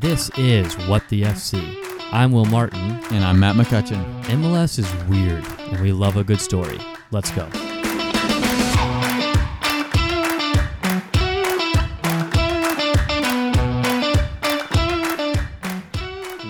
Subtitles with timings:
[0.00, 1.62] This is What the FC.
[2.10, 2.80] I'm Will Martin.
[3.12, 4.24] And I'm Matt McCutcheon.
[4.24, 6.80] MLS is weird, and we love a good story.
[7.12, 7.48] Let's go.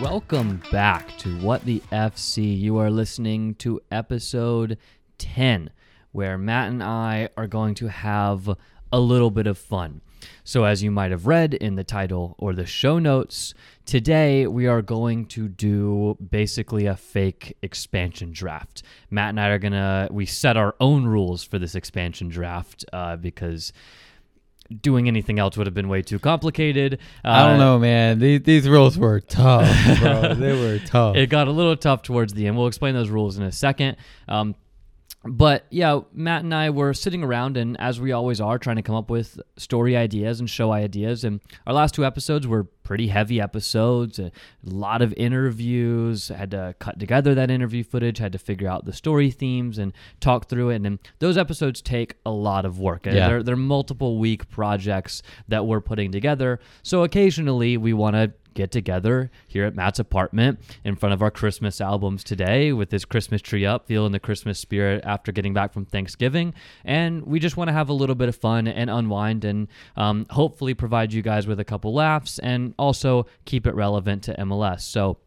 [0.00, 2.58] Welcome back to What the FC.
[2.58, 4.78] You are listening to episode
[5.18, 5.68] 10,
[6.12, 8.56] where Matt and I are going to have
[8.90, 10.00] a little bit of fun.
[10.44, 13.54] So, as you might have read in the title or the show notes,
[13.84, 18.82] today we are going to do basically a fake expansion draft.
[19.10, 23.16] Matt and I are gonna we set our own rules for this expansion draft uh,
[23.16, 23.72] because
[24.80, 26.98] doing anything else would have been way too complicated.
[27.24, 28.18] Uh, I don't know, man.
[28.18, 29.68] These, these rules were tough,
[30.00, 30.34] bro.
[30.38, 31.16] they were tough.
[31.16, 32.56] It got a little tough towards the end.
[32.56, 33.96] We'll explain those rules in a second.
[34.28, 34.54] Um,
[35.26, 38.82] but yeah, Matt and I were sitting around and as we always are trying to
[38.82, 43.08] come up with story ideas and show ideas and our last two episodes were pretty
[43.08, 44.30] heavy episodes, a
[44.62, 48.92] lot of interviews, had to cut together that interview footage, had to figure out the
[48.92, 53.06] story themes and talk through it and those episodes take a lot of work.
[53.06, 53.28] Yeah.
[53.28, 56.60] They're, they're multiple week projects that we're putting together.
[56.82, 61.30] So occasionally we want to get together here at Matt's apartment in front of our
[61.30, 65.72] Christmas albums today with this Christmas tree up, feeling the Christmas spirit after getting back
[65.72, 66.54] from Thanksgiving.
[66.84, 70.26] And we just want to have a little bit of fun and unwind and um,
[70.30, 74.82] hopefully provide you guys with a couple laughs and also keep it relevant to MLS.
[74.82, 75.18] So,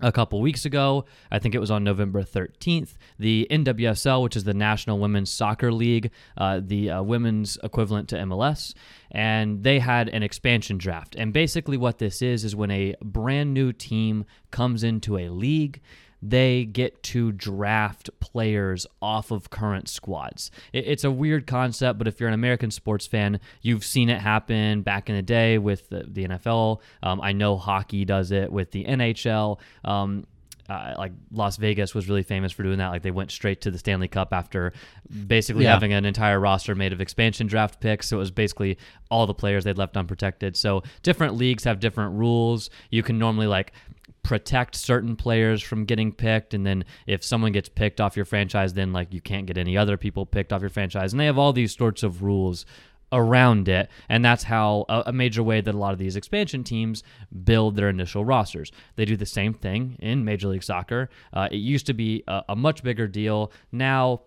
[0.00, 1.04] a couple weeks ago.
[1.30, 2.94] I think it was on November 13th.
[3.18, 8.16] The NWSL, which is the National Women's Soccer League, uh, the uh, women's equivalent to
[8.16, 8.74] MLS,
[9.10, 11.14] and they had an expansion draft.
[11.16, 15.80] And basically, what this is is when a brand new team comes into a league
[16.20, 20.50] they get to draft players off of current squads.
[20.72, 24.82] It's a weird concept, but if you're an American sports fan, you've seen it happen
[24.82, 26.80] back in the day with the, the NFL.
[27.02, 29.58] Um, I know hockey does it with the NHL.
[29.84, 30.26] Um,
[30.68, 32.88] uh, like Las Vegas was really famous for doing that.
[32.88, 34.74] Like they went straight to the Stanley Cup after
[35.26, 35.72] basically Yeah.
[35.72, 38.06] having an entire roster made of expansion draft picks.
[38.08, 38.76] So it was basically
[39.10, 40.58] all the players they'd left unprotected.
[40.58, 42.68] So different leagues have different rules.
[42.90, 43.72] You can normally like
[44.28, 48.74] protect certain players from getting picked and then if someone gets picked off your franchise
[48.74, 51.14] then like you can't get any other people picked off your franchise.
[51.14, 52.66] And they have all these sorts of rules
[53.10, 57.02] around it and that's how a, major way that a lot of these expansion teams
[57.42, 58.70] build their initial rosters.
[58.96, 61.08] They do the same thing in major league soccer.
[61.32, 63.50] Uh, it used to be a, a much bigger deal.
[63.72, 64.24] Now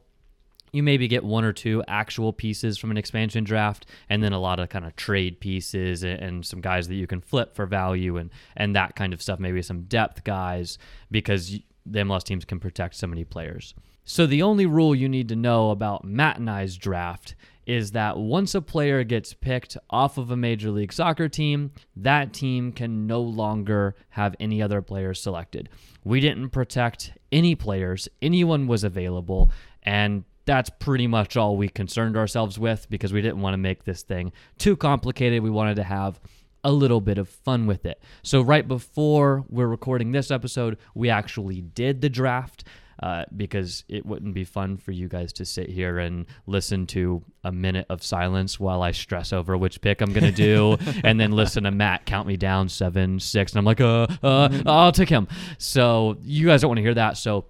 [0.74, 4.40] you maybe get one or two actual pieces from an expansion draft and then a
[4.40, 7.66] lot of kind of trade pieces and, and some guys that you can flip for
[7.66, 10.78] value and and that kind of stuff maybe some depth guys
[11.10, 13.74] because the MLS teams can protect so many players.
[14.04, 18.62] So the only rule you need to know about I's draft is that once a
[18.62, 23.96] player gets picked off of a major league soccer team, that team can no longer
[24.10, 25.70] have any other players selected.
[26.04, 29.52] We didn't protect any players, anyone was available,
[29.84, 33.86] and that's pretty much all we concerned ourselves with because we didn't want to make
[33.86, 35.42] this thing too complicated.
[35.42, 36.20] We wanted to have
[36.66, 38.04] a little bit of fun with it.
[38.22, 42.66] So, right before we're recording this episode, we actually did the draft.
[43.02, 47.24] Uh, because it wouldn't be fun for you guys to sit here and listen to
[47.44, 51.32] a minute of silence while I stress over which pick I'm gonna do, and then
[51.32, 55.10] listen to Matt count me down seven, six, and I'm like, uh, uh, I'll take
[55.10, 55.28] him.
[55.58, 57.18] So you guys don't want to hear that.
[57.18, 57.46] So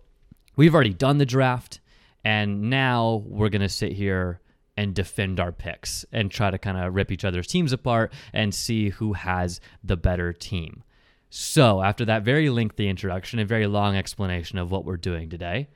[0.55, 1.80] we've already done the draft,
[2.23, 4.39] and now we're gonna sit here
[4.77, 8.53] and defend our picks and try to kind of rip each other's teams apart and
[8.53, 10.83] see who has the better team.
[11.29, 15.69] So, after that very lengthy introduction and very long explanation of what we're doing today,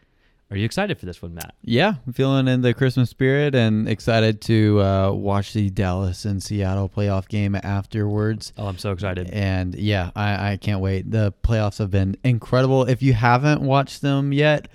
[0.52, 1.56] are you excited for this one, Matt?
[1.64, 6.42] Yeah, I'm feeling in the Christmas spirit and excited to uh, watch the Dallas and
[6.42, 8.54] Seattle playoff game afterwards.
[8.58, 9.30] Oh, I'm so excited.
[9.32, 11.10] And yeah, I, I can't wait.
[11.10, 12.84] The playoffs have been incredible.
[12.84, 14.68] If you haven't watched them yet,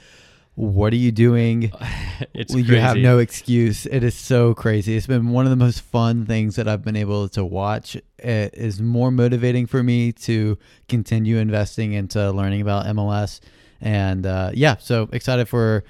[0.61, 1.73] what are you doing?
[2.35, 3.87] It's Well, you have no excuse.
[3.87, 4.95] It is so crazy.
[4.95, 7.97] It's been one of the most fun things that I've been able to watch.
[8.19, 13.41] It is more motivating for me to continue investing into learning about MLS.
[13.81, 15.83] And uh, yeah, so excited for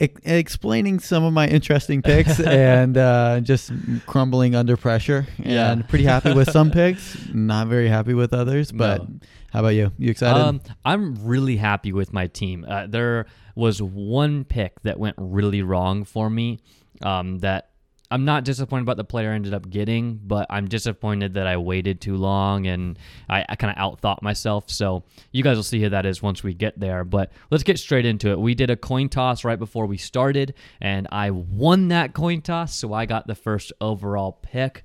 [0.00, 2.38] e- explaining some of my interesting picks
[2.70, 3.72] and uh, just
[4.06, 5.26] crumbling under pressure.
[5.38, 5.72] Yeah.
[5.72, 8.70] And pretty happy with some picks, not very happy with others.
[8.70, 9.18] But No.
[9.52, 9.90] how about you?
[9.98, 10.40] You excited?
[10.40, 12.64] Um, I'm really happy with my team.
[12.68, 13.26] Uh, there
[13.56, 16.60] was one pick that went really wrong for me.
[17.02, 17.70] Um, that
[18.10, 21.56] I'm not disappointed about the player I ended up getting, but I'm disappointed that I
[21.56, 22.98] waited too long and
[23.28, 24.70] I, I kind of outthought myself.
[24.70, 27.02] So you guys will see who that is once we get there.
[27.02, 28.38] But let's get straight into it.
[28.38, 32.74] We did a coin toss right before we started, and I won that coin toss,
[32.74, 34.84] so I got the first overall pick.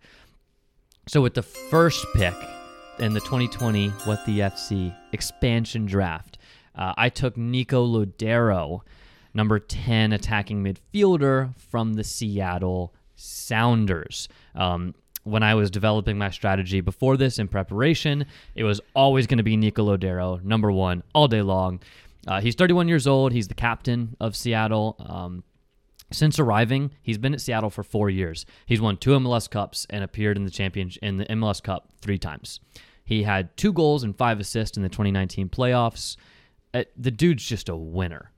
[1.08, 2.34] So with the first pick,
[3.02, 6.38] in the 2020 What the FC expansion draft,
[6.76, 8.82] uh, I took Nico Lodeiro,
[9.34, 14.28] number 10 attacking midfielder from the Seattle Sounders.
[14.56, 18.26] Um, when I was developing my strategy before this in preparation,
[18.56, 21.80] it was always going to be Nico Lodeiro, number one, all day long.
[22.28, 23.32] Uh, he's 31 years old.
[23.32, 24.96] He's the captain of Seattle.
[25.00, 25.44] Um,
[26.12, 28.46] since arriving, he's been at Seattle for four years.
[28.66, 32.18] He's won two MLS Cups and appeared in the champion in the MLS Cup three
[32.18, 32.60] times.
[33.04, 36.18] He had two goals and five assists in the 2019 playoffs.
[36.74, 38.32] Uh, the dude's just a winner.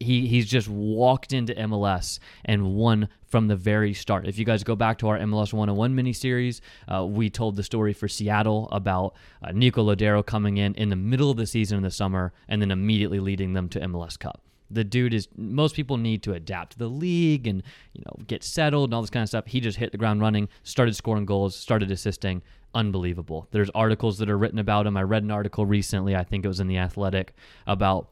[0.00, 4.26] He he's just walked into MLS and won from the very start.
[4.26, 7.92] If you guys go back to our MLS 101 miniseries, uh, we told the story
[7.92, 11.82] for Seattle about uh, Nico Lodeiro coming in in the middle of the season in
[11.82, 15.96] the summer and then immediately leading them to MLS Cup the dude is most people
[15.96, 19.22] need to adapt to the league and you know get settled and all this kind
[19.22, 22.42] of stuff he just hit the ground running started scoring goals started assisting
[22.74, 26.44] unbelievable there's articles that are written about him i read an article recently i think
[26.44, 27.34] it was in the athletic
[27.66, 28.08] about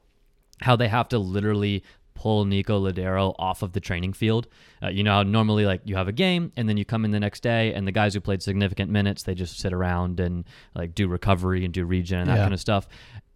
[0.60, 1.82] how they have to literally
[2.14, 4.46] pull Nico Lodeiro off of the training field.
[4.82, 7.12] Uh, you know, how normally like you have a game and then you come in
[7.12, 10.44] the next day and the guys who played significant minutes, they just sit around and
[10.74, 12.42] like do recovery and do regen and that Yeah.
[12.42, 12.88] kind of stuff.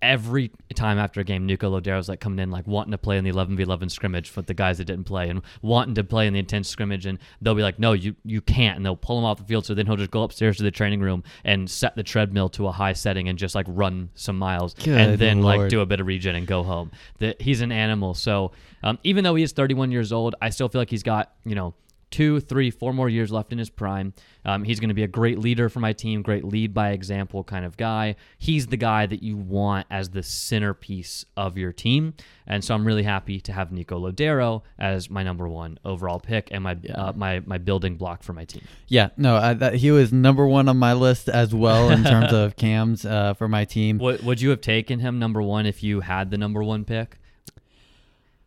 [0.04, 3.24] Every time after a game, Nico Lodeiro's like coming in like wanting to play in
[3.24, 6.38] the 11v11 scrimmage with the guys that didn't play and wanting to play in the
[6.38, 9.38] intense scrimmage and they'll be like, no, you you can't, and they'll pull him off
[9.38, 9.64] the field.
[9.64, 12.66] So then he'll just go upstairs to the training room and set the treadmill to
[12.66, 15.86] a high setting and just like run some miles Good and then like do a
[15.86, 16.90] bit of regen and go home.
[17.18, 18.14] That he's an animal.
[18.14, 18.52] So
[18.82, 21.54] um, even though he is 31 years old, I still feel like he's got you
[21.54, 21.74] know
[22.14, 24.14] two, three, four more years left in his prime.
[24.44, 27.42] Um, he's going to be a great leader for my team, great lead by example
[27.42, 28.14] kind of guy.
[28.38, 32.14] He's the guy that you want as the centerpiece of your team,
[32.46, 36.50] and so I'm really happy to have Nico Lodeiro as my number one overall pick
[36.52, 38.62] and my uh, my my building block for my team.
[38.86, 42.32] Yeah, no, I, that, he was number one on my list as well in terms
[42.32, 43.98] of cams uh, for my team.
[43.98, 47.18] Would would you have taken him number one if you had the number one pick,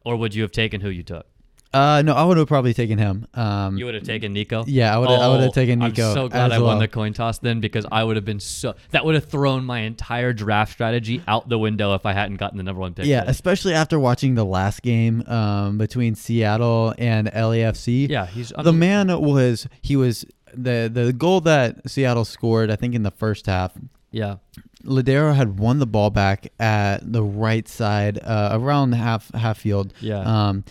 [0.06, 1.28] or would you have taken who you took?
[1.74, 3.28] Uh, no, I would have probably taken him.
[3.34, 4.64] Um, You would have taken Nico.
[4.68, 5.10] yeah, I would.
[5.10, 6.08] I would Oh, have taken Nico.
[6.08, 8.76] I'm so glad I won the coin toss then because I would have been so
[8.92, 12.58] that would have thrown my entire draft strategy out the window if I hadn't gotten
[12.58, 13.06] the number one pick.
[13.06, 18.10] Yeah, especially after watching the last game um, between Seattle and LAFC.
[18.10, 22.72] yeah, he's the man was he was the the goal that Seattle scored.
[22.72, 23.74] I think in the first half,
[24.12, 24.38] Yeah,
[24.86, 29.94] Lodeiro had won the ball back at the right side, uh, around half half field.
[30.00, 30.64] yeah, Um,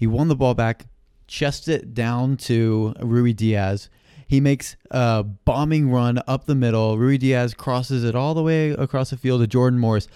[0.00, 0.86] he won the ball back,
[1.26, 3.90] chest it down to Ruidíaz.
[4.26, 6.96] He makes a bombing run up the middle.
[6.96, 10.08] Ruidíaz crosses it all the way across the field to Jordan Morris,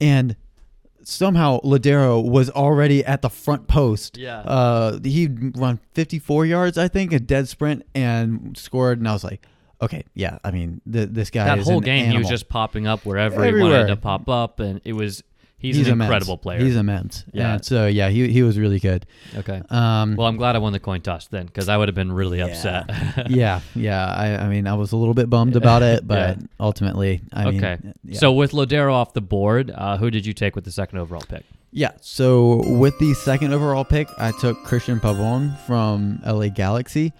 [0.00, 0.34] and
[1.04, 4.16] somehow Lodeiro was already at the front post.
[4.16, 4.38] yeah.
[4.40, 8.98] Uh, he'd run 54 yards, I think, a dead sprint, and scored.
[8.98, 9.46] And I was like,
[9.80, 10.38] okay, yeah.
[10.42, 13.44] I mean, th- this guy that is whole game, he was just popping up wherever
[13.44, 15.22] he wanted to pop up, and it was
[15.72, 16.08] he's, an immense.
[16.08, 16.60] incredible player.
[16.60, 17.24] He's immense.
[17.32, 17.54] Yeah.
[17.54, 17.58] Yeah.
[17.62, 19.06] so yeah, he he was really good.
[19.36, 19.62] okay.
[19.70, 22.12] Um, Well, I'm glad I won the coin toss then because I would have been
[22.12, 22.46] really Yeah.
[22.46, 23.30] upset.
[23.30, 24.06] yeah, yeah.
[24.06, 27.64] I, I mean, I was a little bit bummed about it, but ultimately, I mean,
[27.64, 27.78] Okay.
[28.04, 28.18] yeah.
[28.18, 31.22] So with Lodeiro off the board, uh, who did you take with the second overall
[31.28, 31.44] pick?
[31.72, 31.90] yeah.
[32.00, 37.12] So with the second overall pick, I took Cristian Pavón from LA Galaxy.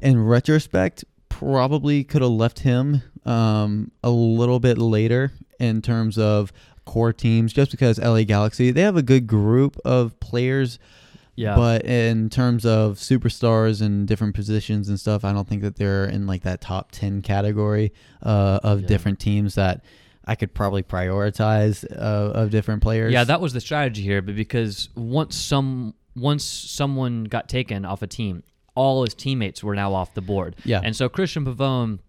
[0.00, 6.52] In retrospect, probably could have left him um, a little bit later in terms of
[6.92, 10.78] core teams, just because LA Galaxy they have a good group of players
[11.36, 15.76] Yeah, But in terms of superstars and different positions and stuff, I don't think that
[15.76, 17.92] they're in like that top 10 category
[18.22, 18.86] uh, of Yeah.
[18.88, 19.84] different teams that
[20.24, 23.12] I could probably prioritize uh, of different players.
[23.12, 28.02] Yeah, that was the strategy here, but because once some once someone got taken off
[28.02, 28.42] a team,
[28.74, 30.56] all his teammates were now off the board.
[30.64, 30.80] Yeah.
[30.82, 32.00] And so Cristian Pavón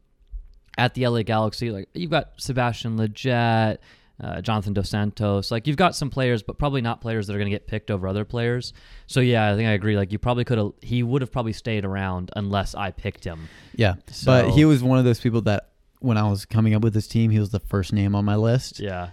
[0.78, 3.78] at the LA Galaxy, like you've got Sebastian Lletget,
[4.22, 7.40] uh, Jonathan Dos Santos, like you've got some players, but probably not players that are
[7.40, 8.74] going to get picked over other players.
[9.08, 9.96] So yeah, I think I agree.
[9.96, 13.48] Like you probably could have, he would have probably stayed around unless I picked him.
[13.76, 13.96] yeah.
[14.12, 15.70] So- but he was one of those people that
[16.02, 18.36] when I was coming up with this team, he was the first name on my
[18.36, 19.10] list Yeah.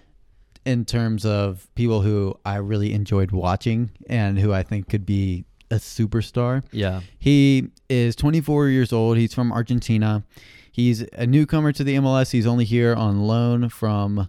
[0.64, 5.44] in terms of people who I really enjoyed watching and who I think could be
[5.70, 6.62] a superstar.
[6.72, 7.00] Yeah.
[7.18, 9.16] He is 24 years old.
[9.16, 10.24] He's from Argentina.
[10.70, 12.30] He's a newcomer to the MLS.
[12.30, 14.28] He's only here on loan from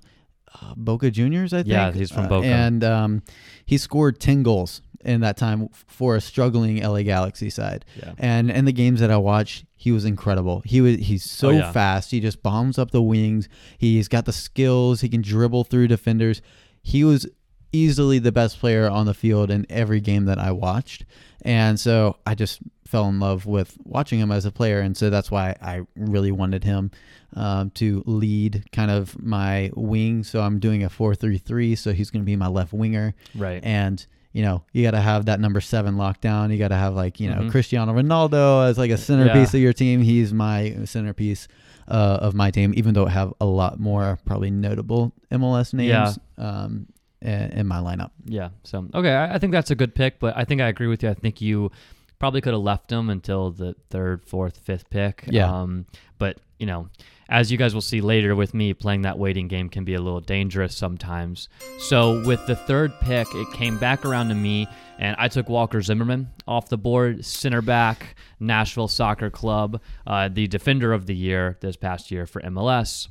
[0.61, 1.67] uh, Boca Juniors, I think.
[1.69, 2.47] Yeah, he's from Uh, Boca.
[2.47, 3.23] and um,
[3.65, 7.85] he scored 10 goals in that time for a struggling LA Galaxy side.
[7.97, 8.13] Yeah.
[8.17, 10.61] And in the games that I watched, he was incredible.
[10.65, 11.71] He was he's so Oh, yeah.
[11.71, 12.11] fast.
[12.11, 13.47] He just bombs up the wings.
[13.77, 15.01] He's got the skills.
[15.01, 16.41] He can dribble through defenders.
[16.81, 17.27] He was
[17.71, 21.05] easily the best player on the field in every game that I watched.
[21.41, 24.79] And so I just fell in love with watching him as a player.
[24.79, 26.91] And so that's why I really wanted him
[27.35, 30.23] um, to lead kind of my wing.
[30.23, 31.75] So I'm doing a 4 3 3.
[31.75, 33.13] So he's going to be my left winger.
[33.35, 33.63] Right.
[33.63, 36.51] And you know, you got to have that number seven locked down.
[36.51, 37.49] You got to have like, you know, Mhm.
[37.51, 39.57] Cristiano Ronaldo as like a centerpiece Yeah.
[39.57, 40.01] of your team.
[40.03, 41.47] He's my centerpiece
[41.87, 46.19] uh, of my team, even though I have a lot more probably notable MLS names
[46.37, 46.85] um,
[47.21, 48.11] in, my lineup.
[48.25, 48.49] Yeah.
[48.63, 51.03] So okay, I, I think that's a good pick, but I think I agree with
[51.03, 51.09] you.
[51.09, 51.71] I think you
[52.19, 55.25] probably could have left him until the third, fourth, fifth pick.
[55.27, 55.51] Yeah.
[55.51, 55.85] Um,
[56.17, 56.89] but you know,
[57.29, 60.01] as you guys will see later with me, playing that waiting game can be a
[60.01, 61.49] little dangerous sometimes.
[61.79, 65.81] So with the third pick, it came back around to me, and I took Walker
[65.81, 71.57] Zimmerman off the board, center back, Nashville Soccer Club, uh, the defender of the year
[71.61, 73.09] this past year for MLS.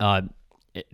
[0.00, 0.22] Uh,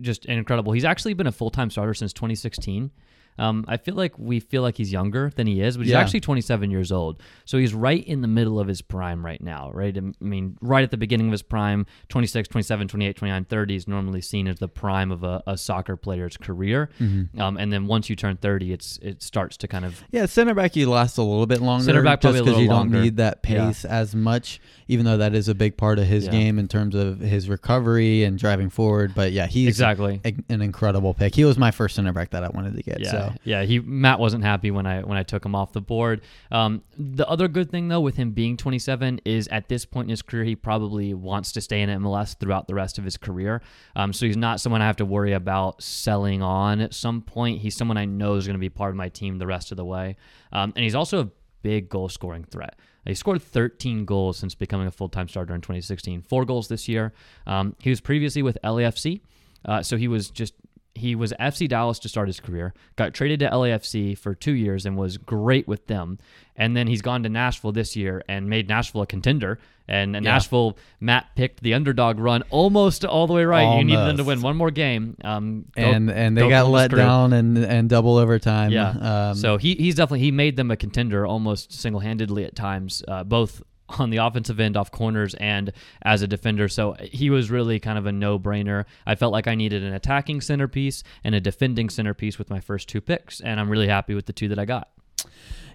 [0.01, 0.73] just incredible.
[0.73, 2.91] He's actually been a full time starter since 2016.
[3.39, 6.01] Um, I feel like we feel like he's younger than he is, but he's Yeah.
[6.01, 7.21] actually 27 years old.
[7.45, 9.97] So he's right in the middle of his prime right now, right?
[9.97, 13.87] I mean, right at the beginning of his prime, 26, 27, 28, 29, 30 is
[13.87, 16.89] normally seen as the prime of a, a soccer player's career.
[16.99, 20.53] Um, and then once you turn 30, it's it starts to kind of Yeah, center
[20.53, 21.85] back you last a little bit longer.
[21.85, 22.95] Center back just because little you longer.
[22.95, 23.67] don't need that Yeah.
[23.67, 24.59] pace as much,
[24.91, 26.31] even though that is a big part of his Yeah.
[26.31, 29.13] game in terms of his recovery and driving forward.
[29.15, 30.19] But yeah, he's exactly.
[30.25, 31.33] a- an incredible pick.
[31.33, 32.99] He was my first center back that I wanted to get.
[32.99, 33.63] Yeah, So yeah.
[33.63, 36.19] He Matt wasn't happy when I when I took him off the board.
[36.51, 40.09] Um, the other good thing though with him being 27 is at this point in
[40.09, 43.61] his career he probably wants to stay in MLS throughout the rest of his career.
[43.95, 47.61] Um, so he's not someone I have to worry about selling on at some point.
[47.61, 49.77] He's someone I know is going to be part of my team the rest of
[49.77, 50.17] the way.
[50.51, 51.27] Um, and he's also a
[51.63, 52.75] big goal scoring threat.
[53.05, 56.21] He scored 13 goals since becoming a full time starter in 2016.
[56.21, 57.13] Four goals this year.
[57.47, 59.21] Um, he was previously with LAFC,
[59.65, 60.53] uh, so he was just
[60.93, 64.85] he was FC Dallas to start his career, got traded to LAFC for two years
[64.85, 66.19] and was great with them.
[66.55, 69.57] And then he's gone to Nashville this year and made Nashville a contender.
[69.87, 73.77] And Nashville, Matt picked the underdog run almost all the way right.
[73.77, 75.17] You needed them to win one more game.
[75.23, 78.71] Um, go- and and they go got let down and and double overtime.
[78.71, 79.29] Yeah.
[79.31, 83.03] Um, so he, he's definitely he made them a contender almost single handedly at times,
[83.07, 83.61] uh, both
[83.99, 85.71] on the offensive end off corners and
[86.01, 86.67] as a defender.
[86.67, 88.85] So he was really kind of a no brainer.
[89.05, 92.89] I felt like I needed an attacking centerpiece and a defending centerpiece with my first
[92.89, 94.89] two picks, and I'm really happy with the two that I got.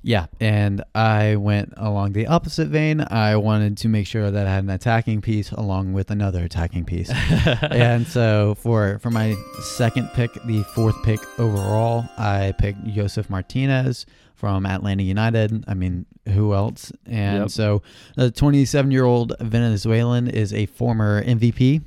[0.02, 3.00] Yeah, and I went along the opposite vein.
[3.00, 6.84] I wanted to make sure that I had an attacking piece along with another attacking
[6.84, 7.10] piece.
[7.62, 14.06] and so for for my second pick, the fourth pick overall, I picked Josef Martinez
[14.36, 15.64] from Atlanta United.
[15.66, 16.92] I mean, who else?
[17.06, 17.50] And Yep.
[17.50, 17.82] so
[18.16, 21.80] the 27-year-old Venezuelan is a former MVP,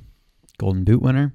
[0.58, 1.32] Golden Boot winner,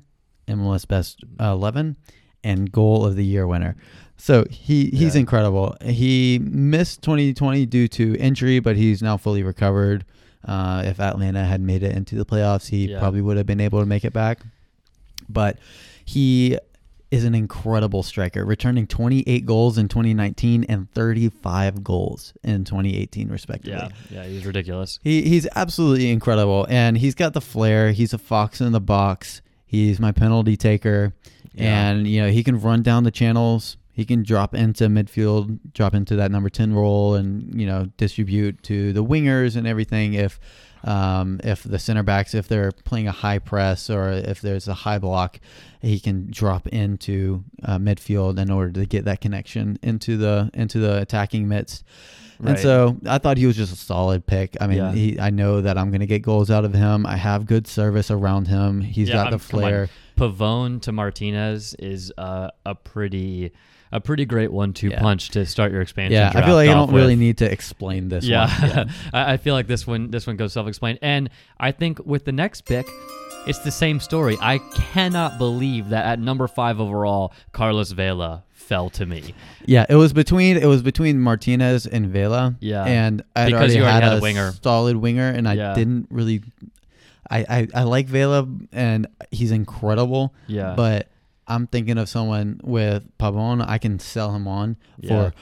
[0.47, 1.95] MLS Best 11,
[2.43, 3.75] and Goal of the Year winner.
[4.17, 5.21] So he he's Yeah.
[5.21, 5.75] incredible.
[5.83, 10.05] He missed 2020 due to injury, but he's now fully recovered.
[10.45, 12.99] Uh, if Atlanta had made it into the playoffs, he Yeah.
[12.99, 14.45] probably would have been able to make it back.
[15.27, 15.57] But
[16.05, 16.57] he
[17.15, 23.79] is an incredible striker, returning 28 goals in 2019 and 35 goals in 2018, respectively.
[24.11, 24.99] Yeah, yeah, he's ridiculous.
[25.03, 27.91] He he's absolutely incredible, and he's got the flair.
[27.91, 29.41] He's a fox in the box.
[29.65, 31.13] He's my penalty taker,
[31.53, 31.89] Yeah.
[31.89, 33.77] and you know he can run down the channels.
[33.91, 38.61] He can drop into midfield, drop into that number ten role, and you know distribute
[38.63, 40.13] to the wingers and everything.
[40.13, 40.39] If
[40.85, 44.73] um, if the center backs, if they're playing a high press or if there's a
[44.73, 45.39] high block,
[45.81, 50.79] he can drop into uh, midfield in order to get that connection into the into
[50.79, 51.83] the attacking midst.
[52.43, 54.57] And so I thought he was just a solid pick.
[54.59, 54.91] I mean, Yeah.
[54.91, 57.05] he, I know that I'm going to get goals out of him.
[57.05, 58.81] I have good service around him.
[58.81, 59.89] He's Yeah, got the I'm- flair.
[60.17, 63.51] Pavón to Martinez is uh, a pretty
[63.91, 64.99] a pretty great one-two Yeah.
[65.01, 66.13] punch to start your expansion.
[66.13, 68.89] Yeah, I feel like I don't really need to explain this Yeah, one.
[69.13, 72.31] I, I feel like this one this one goes self-explained, and I think with the
[72.31, 72.87] next pick,
[73.47, 74.37] it's the same story.
[74.41, 79.35] I cannot believe that at number five overall, Carlos Vela fell to me.
[79.67, 82.55] Yeah, it was between it was between Martinez and Vela.
[82.59, 82.83] Yeah.
[82.85, 84.51] and I Because already you already had, had a a winger.
[84.63, 85.73] solid winger, and I Yeah.
[85.75, 86.41] didn't really.
[87.29, 90.33] I, I I like Vela, and he's incredible.
[90.47, 90.73] Yeah.
[90.75, 91.07] but
[91.47, 93.63] I'm thinking of someone with Pavón.
[93.67, 95.29] I can sell him on Yeah.
[95.29, 95.33] for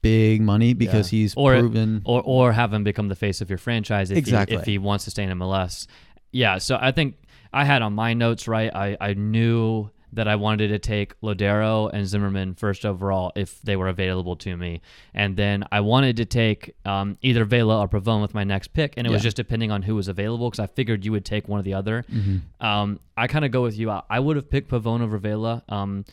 [0.00, 1.18] big money because Yeah.
[1.20, 2.02] he's Or- proven.
[2.04, 4.56] or or have him become the face of your franchise if Exactly.
[4.56, 5.86] he, if he wants to stay in MLS.
[6.32, 7.16] Yeah, so I think
[7.52, 8.74] I had on my notes right.
[8.74, 13.76] I I knew that I wanted to take Lodeiro and Zimmerman first overall if they
[13.76, 14.80] were available to me,
[15.14, 18.94] and then I wanted to take um, either Vela or Pavón with my next pick,
[18.96, 21.48] and it was just depending on who was available because I figured you would take
[21.48, 22.04] one or the other.
[22.12, 22.42] Mhm.
[22.60, 23.90] Um, I kind of go with you.
[23.90, 25.62] I, I would have picked Pavón over Vela.
[25.68, 26.04] Um,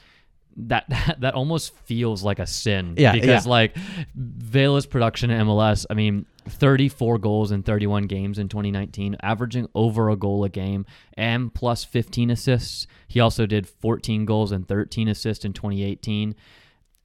[0.68, 0.86] that
[1.20, 2.96] that almost feels like a sin.
[2.98, 3.51] Yeah, because yeah.
[3.51, 3.75] like
[4.15, 10.10] Vela's production in MLS, I mean, 34 goals in 31 games in 2019, averaging over
[10.10, 12.88] a goal a game and plus 15 assists.
[13.08, 16.36] He also did 14 goals and 13 assists in 2018.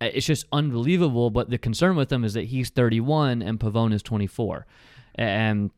[0.00, 1.30] Uh, It's just unbelievable.
[1.30, 4.66] But the concern with him is that he's 31 and Pavón is 24,
[5.14, 5.70] and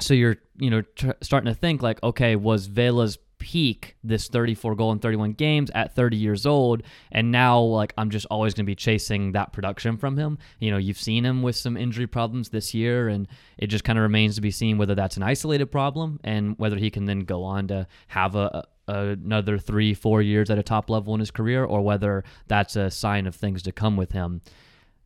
[0.00, 4.74] so you're you know tr- starting to think like, okay, was Vela's peak this 34
[4.74, 6.82] goal in 31 games at 30 years old.
[7.12, 10.38] And now like i'm just always going to be chasing that production from him.
[10.60, 13.98] You know you've seen him with some injury problems this year and it just kind
[13.98, 17.20] of remains to be seen whether that's an isolated problem and whether he can then
[17.20, 21.20] go on to have a, a another three four years at a top level in
[21.20, 24.42] his career or whether that's a sign of things to come with him.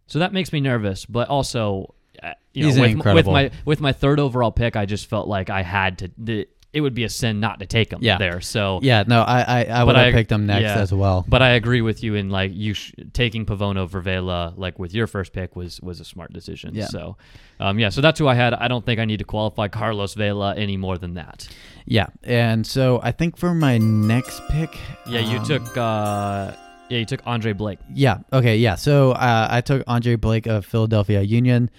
[0.06, 3.92] So that makes me nervous but also uh, you know, with, with my with my
[3.92, 7.08] third overall pick i just felt like i had to the, it would be a
[7.08, 8.18] sin not to take him Yeah.
[8.18, 10.78] there so Yeah, no, I I, I would have picked him next yeah.
[10.78, 11.24] as well.
[11.26, 14.92] but I agree with you in like you sh- taking Pavón over Vela like with
[14.92, 16.74] your first pick was was a smart decision.
[16.74, 16.86] Yeah.
[16.86, 17.16] So,
[17.58, 17.88] um, yeah.
[17.88, 18.52] So that's who I had.
[18.54, 21.48] I don't think I need to qualify Carlos Vela any more than that.
[21.86, 24.76] Yeah, and so I think for my next pick,
[25.08, 25.76] Yeah, you um, took.
[25.76, 26.52] Uh,
[26.90, 27.78] yeah, you took Andre Blake.
[27.94, 28.18] Yeah.
[28.32, 28.56] Okay.
[28.58, 28.74] Yeah.
[28.76, 31.70] So uh, I took Andre Blake of Philadelphia Union.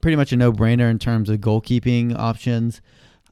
[0.00, 2.80] Pretty much a no-brainer in terms of goalkeeping options.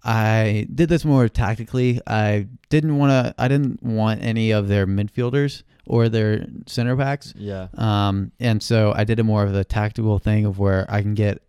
[0.08, 2.00] I did this more tactically.
[2.06, 3.34] I didn't want to.
[3.36, 7.34] I didn't want any of their midfielders or their center backs.
[7.36, 7.66] Yeah.
[7.74, 11.14] Um, and so I did a more of the tactical thing of where I can
[11.14, 11.42] get,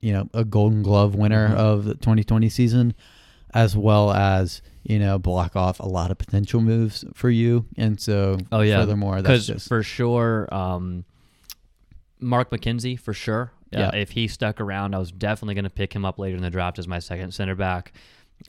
[0.00, 1.54] you know, a Golden Glove winner Mhm.
[1.56, 2.94] of the 2020 season,
[3.52, 7.66] as well as you know block off a lot of potential moves for you.
[7.76, 8.78] And so, Oh, yeah.
[8.80, 11.04] furthermore, that's Because just for sure, um,
[12.20, 13.52] Mark McKenzie for sure.
[13.74, 13.94] Uh, Yeah.
[13.96, 16.50] If he stuck around, I was definitely going to pick him up later in the
[16.50, 17.92] draft as my second center back.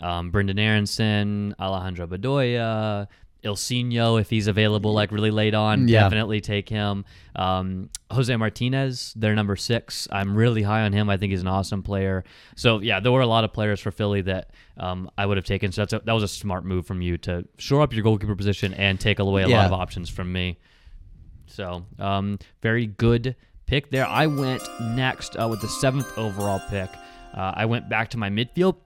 [0.01, 3.07] Um, Brenden Aaronson, Alejandro Bedoya,
[3.43, 6.01] Ilsinho, if he's available like really late on, Yeah.
[6.01, 7.05] definitely take him.
[7.35, 10.07] Um, Jose Martinez, their number six.
[10.11, 11.09] I'm really high on him.
[11.11, 12.23] I think he's an awesome player.
[12.55, 15.45] So yeah, there were a lot of players for Philly that um, I would have
[15.45, 15.71] taken.
[15.71, 18.35] So that's a, that was a smart move from you to shore up your goalkeeper
[18.35, 20.57] position and take away a lot of options from me.
[21.47, 23.35] So, um, very good
[23.65, 24.05] pick there.
[24.05, 26.89] I went next uh, with the seventh overall pick.
[27.33, 28.77] Uh, I went back to my midfield,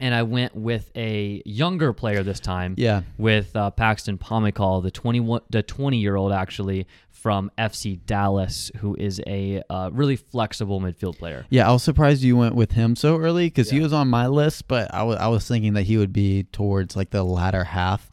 [0.00, 2.74] and I went with a younger player this time.
[2.76, 3.02] yeah.
[3.18, 9.60] With uh, Paxton Pomykal, the twenty-one, the twenty-year-old actually from FC Dallas, who is a
[9.68, 11.46] uh, really flexible midfield player.
[11.50, 14.28] Yeah, I was surprised you went with him so early because he was on my
[14.28, 17.64] list, but I wa- I was thinking that he would be towards like the latter
[17.64, 18.08] half.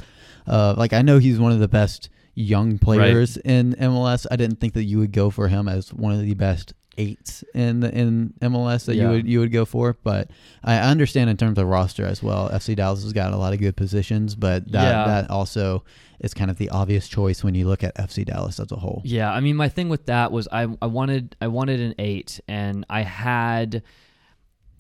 [0.48, 4.26] Uh, like I know he's one of the best young players in MLS.
[4.30, 7.44] I didn't think that you would go for him as one of the best eights
[7.54, 10.30] in in MLS that you would you would go for, but
[10.64, 12.50] I understand in terms of roster as well.
[12.50, 15.06] FC Dallas has got a lot of good positions, but that Yeah.
[15.08, 15.84] that also
[16.22, 19.02] is kind of the obvious choice when you look at FC Dallas as a whole.
[19.04, 22.40] Yeah, I mean, my thing with that was I I wanted I wanted an eight,
[22.48, 23.84] and I had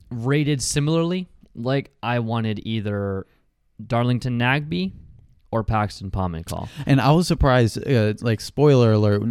[0.09, 1.27] rated similarly.
[1.53, 3.25] Like I wanted either
[3.85, 4.93] Darlington Nagbe
[5.55, 6.67] or Paxton Pomykal.
[6.85, 9.23] And I was surprised, uh, like spoiler alert,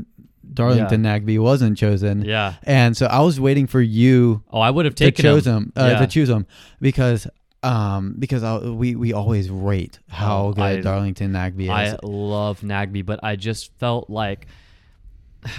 [0.53, 2.25] Darlington Nagbe wasn't chosen.
[2.25, 2.55] Yeah.
[2.63, 5.55] And so I was waiting for you Oh, I would have to taken choose him.
[5.57, 5.99] him, uh, Yeah.
[6.01, 6.47] to choose him
[6.81, 7.27] because
[7.63, 11.71] um because I, we we always rate how Oh, good I- Darlington Nagbe is.
[11.71, 14.47] I love Nagbe, but I just felt like,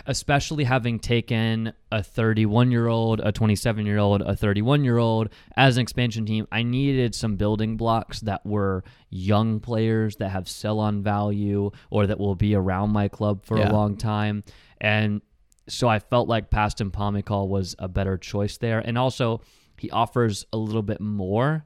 [0.05, 5.29] especially having taken a 31 year old, a 27 year old, a 31 year old
[5.55, 10.47] as an expansion team, I needed some building blocks that were young players that have
[10.49, 13.71] sell on value or that will be around my club for Yeah.
[13.71, 14.43] a long time.
[14.81, 15.21] And
[15.67, 18.79] so I felt like Paxton Pomykal was a better choice there.
[18.79, 19.41] And also,
[19.77, 21.65] he offers a little bit more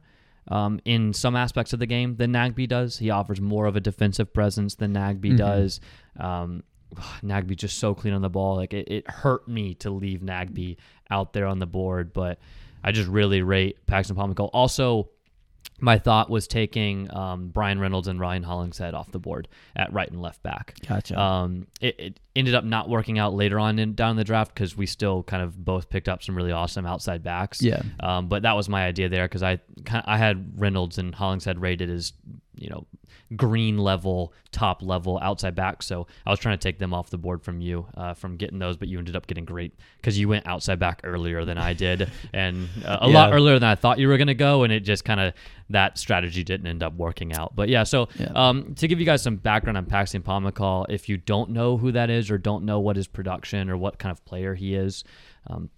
[0.52, 2.98] um, in some aspects of the game than Nagbe does.
[2.98, 5.38] He offers more of a defensive presence than Nagbe Mhm.
[5.38, 5.80] does.
[6.20, 6.64] Um,
[7.24, 8.56] Nagbe just so clean on the ball.
[8.56, 10.78] Like it, it hurt me to leave Nagbe
[11.10, 12.40] out there on the board, but
[12.84, 14.50] I just really rate Paxton Pomykal.
[14.54, 15.10] Also,
[15.82, 20.10] my thought was taking um, Bryan Reynolds and Ryan Hollingshead off the board at right
[20.10, 20.76] and left back.
[20.88, 21.20] gotcha.
[21.20, 24.76] Um, it, it ended up not working out later on in, down the draft because
[24.76, 27.62] we still kind of both picked up some really awesome outside backs.
[27.62, 27.82] yeah.
[28.00, 31.90] Um, but that was my idea there because I I had Reynolds and Hollingshead rated
[31.90, 32.14] as
[32.60, 32.86] you know
[33.36, 35.84] green level, top level outside back.
[35.84, 38.60] So I was trying to take them off the board from you uh, from getting
[38.60, 41.74] those, but you ended up getting great because you went outside back earlier than I
[41.74, 44.74] did and uh, a lot earlier than I thought you were going to go, and
[44.74, 45.34] it just kind of
[45.70, 47.56] that strategy didn't end up working out.
[47.56, 48.32] But yeah, so Yeah.
[48.34, 51.92] um, to give you guys some background on Paxton Pomykal, if you don't know who
[51.92, 55.04] that is or don't know what his production or what kind of player he is.
[55.48, 55.70] Um,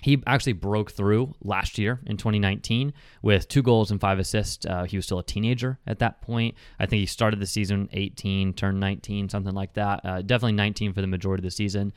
[0.00, 4.64] he actually broke through last year in 2019 with two goals and five assists.
[4.64, 6.54] Uh, he was still a teenager at that point.
[6.78, 10.00] I think he started the season 18, turned 19, something like that.
[10.04, 11.92] Uh, definitely 19 for the majority of the season.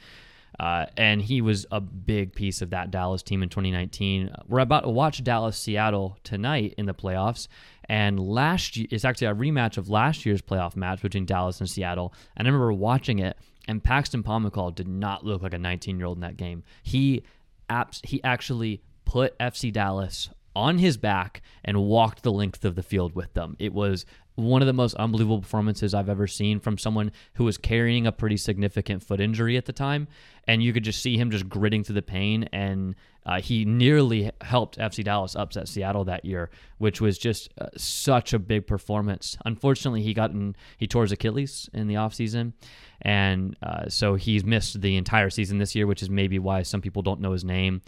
[0.60, 4.32] Uh, and he was a big piece of that Dallas team in 2019.
[4.48, 7.48] We're about to watch Dallas Seattle tonight in the playoffs.
[7.86, 11.70] And last year, it's actually a rematch of last year's playoff match between Dallas and
[11.70, 12.14] Seattle.
[12.36, 13.38] And I remember watching it,
[13.68, 16.64] and Paxton Pomykal did not look like a 19 year old in that game.
[16.84, 17.24] He
[17.72, 22.84] apps he actually put FC Dallas on his back and walked the length of the
[22.84, 23.56] field with them.
[23.60, 24.06] It was
[24.42, 28.12] one of the most unbelievable performances I've ever seen from someone who was carrying a
[28.12, 30.08] pretty significant foot injury at the time.
[30.48, 32.50] And you could just see him just gritting through the pain.
[32.52, 36.50] And uh, he nearly helped FC Dallas upset Seattle that year,
[36.80, 39.38] which was just uh, such a big performance.
[39.46, 42.54] Unfortunately, he got in, he tore his Achilles in the offseason.
[43.02, 46.82] And uh, so he's missed the entire season this year, which is maybe why some
[46.82, 47.82] people don't know his name.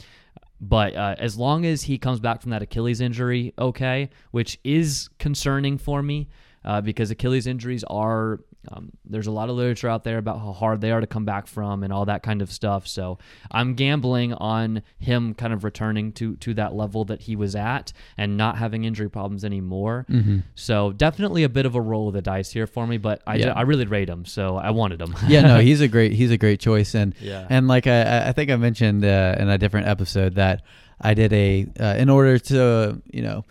[0.62, 5.10] But uh, as long as he comes back from that Achilles injury, okay, which is
[5.20, 6.30] concerning for me
[6.66, 8.40] uh, because Achilles injuries are
[8.72, 11.26] um, there's a lot of literature out there about how hard they are to come
[11.26, 12.88] back from and all that kind of stuff.
[12.88, 13.18] So
[13.52, 17.92] I'm gambling on him kind of returning to to that level that he was at
[18.18, 20.06] and not having injury problems anymore.
[20.10, 20.40] Mm-hmm.
[20.56, 23.36] So definitely a bit of a roll of the dice here for me, but I,
[23.36, 23.54] Yeah.
[23.54, 25.14] I really rate him, so I wanted him.
[25.28, 27.46] yeah, no, he's a great he's a great choice, and yeah.
[27.50, 30.62] and like I, I think I mentioned uh, in a different episode that
[31.02, 33.44] I did a uh, in order to you know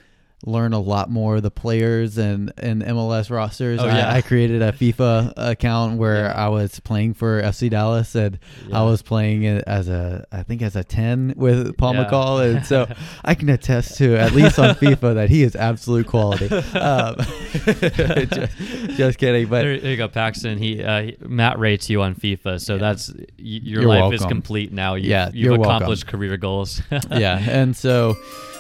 [0.45, 3.79] learn a lot more the players and and MLS rosters.
[3.81, 4.09] Oh, yeah.
[4.13, 6.33] I, I created a FIFA account where Yeah.
[6.47, 8.81] I was playing for FC Dallas and Yeah.
[8.81, 12.05] I was playing it as a I think as a ten with Paul Yeah.
[12.05, 12.93] McCall, and so
[13.25, 16.49] I can attest to at least on FIFA that he is absolute quality.
[16.75, 18.57] Um, just,
[18.97, 20.59] just kidding, but there, there you go, Paxton.
[20.59, 22.79] He, uh, he- Matt rates you on FIFA, so Yeah.
[22.81, 24.95] that's y- your You're life is complete now.
[24.95, 25.77] You've, Yeah, you've you're welcome.
[25.77, 26.83] accomplished career goals.
[27.11, 28.17] yeah, and so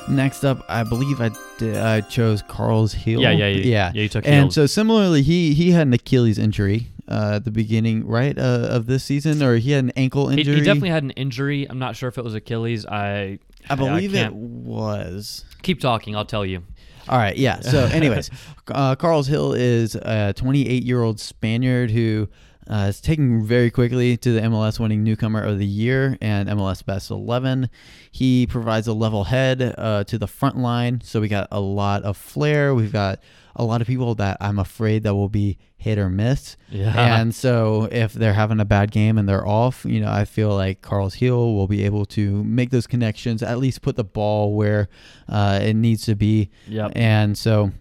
[0.08, 3.20] next up, I believe I did, I chose Carles Gil.
[3.20, 3.92] yeah, yeah, you, yeah.
[3.94, 4.02] yeah.
[4.02, 4.54] You took And heels.
[4.54, 8.86] so similarly, he he had an Achilles injury uh, at the beginning, right, uh, of
[8.86, 10.56] this season, or he had an ankle injury.
[10.56, 11.66] he, definitely had an injury.
[11.68, 12.86] I'm not sure if it was Achilles.
[12.86, 13.38] I
[13.68, 15.44] I believe it was.
[15.62, 16.16] keep talking.
[16.16, 16.62] I'll tell you.
[17.08, 17.60] All right, yeah.
[17.60, 18.30] So, anyways,
[18.68, 22.28] uh, Carles Gil is a 28 year old Spaniard who
[22.68, 26.84] uh, is taking very quickly to the MLS winning newcomer of the year and MLS
[26.84, 27.68] best 11.
[28.10, 31.00] He provides a level head uh, to the front line.
[31.02, 32.74] So, we got a lot of flair.
[32.74, 33.20] We've got
[33.56, 36.56] a lot of people that I'm afraid that will be hit or miss.
[36.70, 36.94] Yeah.
[36.96, 40.54] And so if they're having a bad game and they're off, you know, I feel
[40.54, 44.54] like Carles Gil will be able to make those connections, at least put the ball
[44.54, 44.88] where
[45.28, 46.50] uh, it needs to be.
[46.68, 46.92] Yep.
[46.94, 47.72] And so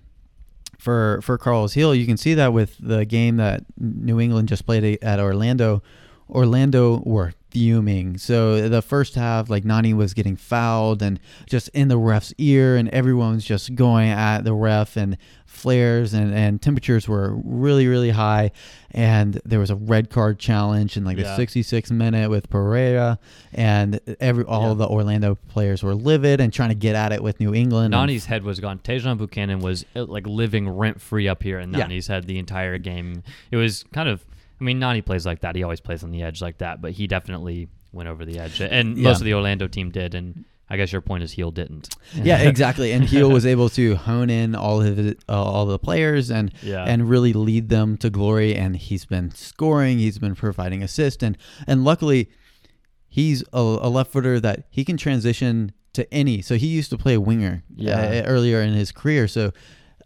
[0.82, 4.66] for for Carlos Gil, you can see that with the game that New England just
[4.66, 5.84] played at Orlando.
[6.28, 8.18] Orlando were fuming.
[8.18, 12.76] So the first half, like Nani was getting fouled and just in the ref's ear,
[12.78, 17.86] and everyone was just going at the ref and flares and, and temperatures were really
[17.86, 18.50] really high
[18.92, 21.36] and there was a red card challenge in like Yeah.
[21.36, 23.18] the 66th minute with Pereyra
[23.54, 24.74] and every all Yeah.
[24.76, 28.02] the Orlando players were livid and trying to get at it with New England and
[28.02, 28.80] Nani's head was gone.
[28.80, 31.80] Tajon Buchanan was uh, like living rent free up here in Yeah.
[31.80, 33.22] Nani's head the entire game.
[33.52, 34.26] It was kind of,
[34.62, 35.56] I mean, Nani plays like that.
[35.56, 38.62] He always plays on the edge like that, but he definitely went over the edge.
[38.62, 39.04] And Yeah.
[39.10, 40.14] most of the Orlando team did.
[40.14, 41.94] And I guess your point is Gil didn't.
[42.14, 42.92] yeah, exactly.
[42.94, 46.54] And Gil was able to hone in all of his, uh, all the players and
[46.64, 46.86] Yeah.
[46.86, 48.56] and really lead them to glory.
[48.56, 49.98] And he's been scoring.
[49.98, 52.30] He's been providing assist, and and luckily,
[53.10, 56.42] he's a, a left footer that he can transition to any.
[56.42, 58.00] So he used to play winger Yeah.
[58.00, 59.28] uh, earlier in his career.
[59.28, 59.52] So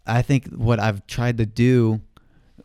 [0.06, 2.00] I think what I've tried to do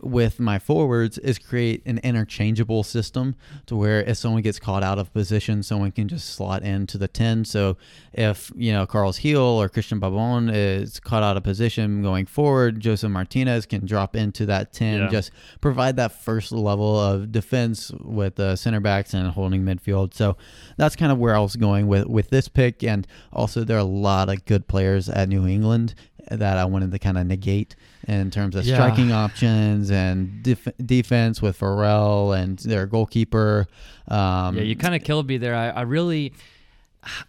[0.04, 3.36] with my forwards is create an interchangeable system
[3.66, 7.08] to where if someone gets caught out of position, someone can just slot into the
[7.08, 7.46] 10.
[7.46, 7.78] So
[8.14, 12.80] if, you know, Carles Gil or Christian Pavón is caught out of position going forward,
[12.80, 15.08] Josef Martinez can drop into that 10, Yeah.
[15.10, 20.14] just provide that first level of defense with the center backs and holding midfield.
[20.14, 20.38] So
[20.78, 22.84] that's kind of where I was going with, with this pick.
[22.84, 25.94] And also, there are a lot of good players at New England
[26.30, 27.76] that I wanted to kind of negate
[28.08, 28.76] in terms of Yeah.
[28.76, 33.68] striking options and def- defense with Farrell and their goalkeeper.
[34.08, 35.56] Um, yeah, you kind of killed me there.
[35.56, 36.34] I, I really,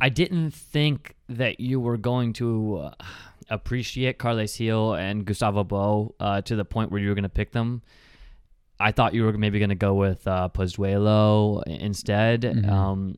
[0.00, 3.04] I didn't think that you were going to uh,
[3.50, 7.28] appreciate Carles Gil and Gustavo Bou uh, to the point where you were going to
[7.28, 7.82] pick them.
[8.80, 12.42] I thought you were maybe going to go with uh, Pozuelo instead.
[12.42, 12.68] Mhm.
[12.68, 13.16] Um,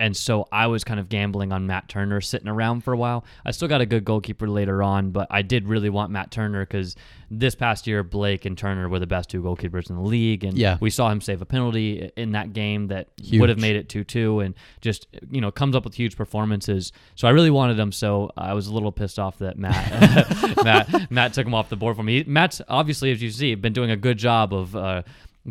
[0.00, 3.24] and so I was kind of gambling on Matt Turner sitting around for a while.
[3.44, 6.64] I still got a good goalkeeper later on, but I did really want Matt Turner
[6.66, 6.96] because
[7.30, 10.58] this past year Blake and Turner were the best two goalkeepers in the league, and
[10.58, 10.78] Yeah.
[10.80, 13.40] we saw him save a penalty in that game that Huge.
[13.40, 16.92] would have made it two two, and just you know comes up with huge performances.
[17.14, 17.92] So I really wanted him.
[17.92, 21.76] So I was a little pissed off that Matt Matt Matt took him off the
[21.76, 22.24] board for me.
[22.26, 24.74] Matt's obviously, as you see, been doing a good job of.
[24.74, 25.02] Uh,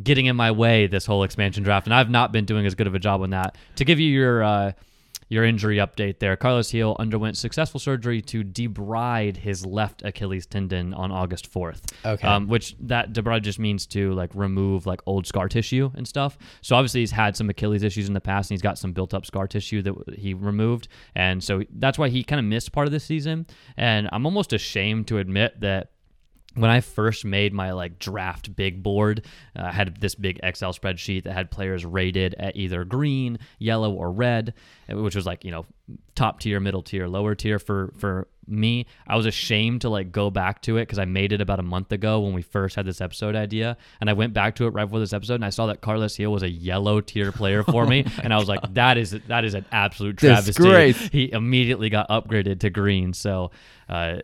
[0.02, 2.88] getting in my way this whole expansion draft, and I've not been doing as good
[2.88, 3.58] of a job on that.
[3.78, 4.71] To give you your uh,
[5.30, 10.93] your injury update there, Carlos Gil underwent successful surgery to debride his left Achilles tendon
[10.93, 11.82] on August 4th.
[12.04, 12.28] Okay.
[12.28, 16.38] Um, which that debride just means to like remove like old scar tissue and stuff.
[16.62, 19.13] So obviously he's had some Achilles issues in the past, and he's got some built
[19.13, 22.88] up scar tissue that he removed, and so that's why he kind of missed part
[22.88, 23.45] of the season.
[23.78, 25.91] And I'm almost ashamed to admit that
[26.60, 30.74] when I first made my like draft big board, uh, I had this big Excel
[30.74, 34.54] spreadsheet that had players rated at either green, yellow, or red,
[34.91, 35.65] uh, which was like you know
[36.15, 38.86] top tier, middle tier, lower tier for for me.
[39.08, 41.63] I was ashamed to like go back to it because I made it about a
[41.63, 44.72] month ago when we first had this episode idea, and I went back to it
[44.72, 47.63] right before this episode, and I saw that Carlos Gil was a yellow tier player
[47.63, 50.52] for me, and I was like, that is that is an absolute travesty.
[50.52, 50.98] Disgrace.
[51.12, 53.52] He immediately got upgraded to green, so.
[53.88, 54.19] Uh,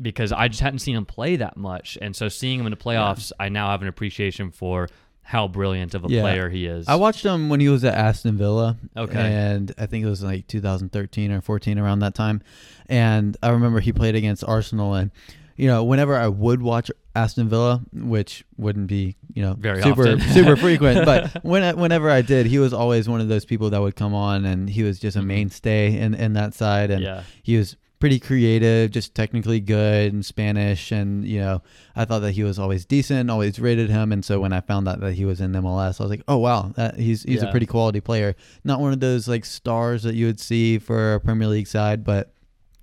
[0.00, 2.76] because I just hadn't seen him play that much, and so seeing him in the
[2.76, 4.88] playoffs, I now have an appreciation for
[5.22, 6.22] how brilliant of a Yeah.
[6.22, 6.88] player he is.
[6.88, 8.78] I watched him when he was at Aston Villa.
[8.96, 9.18] Okay.
[9.20, 12.40] And I think it was like 2013 or 14 around that time.
[12.88, 14.94] And I remember he played against Arsenal.
[14.94, 15.10] And,
[15.54, 20.18] you know, whenever I would watch Aston Villa, which wouldn't be, you know, Very super,
[20.32, 23.82] super frequent, but when, whenever I did, he was always one of those people that
[23.82, 25.26] would come on and he was just a Mhm.
[25.26, 26.90] mainstay in, in that side.
[26.90, 31.62] And yeah, he was pretty creative, just technically good in Spanish, and you know,
[31.96, 34.86] I thought that he was always decent, always rated him, and so when I found
[34.88, 37.48] out that he was in MLS, I was like, oh wow, that, he's he's Yeah.
[37.48, 38.36] a pretty quality player.
[38.64, 42.04] Not one of those like stars that you would see for a Premier League side,
[42.04, 42.32] but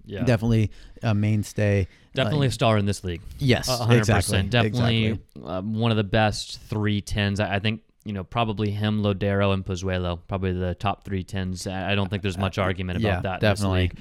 [0.06, 0.70] yeah, definitely
[1.02, 1.88] a mainstay.
[2.14, 3.22] definitely a star in this league.
[3.40, 4.50] Yes, A hundred exactly, percent.
[4.52, 5.44] Definitely exactly.
[5.46, 7.40] uh, one of the best three tens.
[7.40, 11.68] I, I think you know probably him, Lodeiro, and Pozuelo, probably the top three tens.
[11.68, 13.42] I don't think there's much argument about Uh, yeah, that.
[13.42, 13.92] definitely.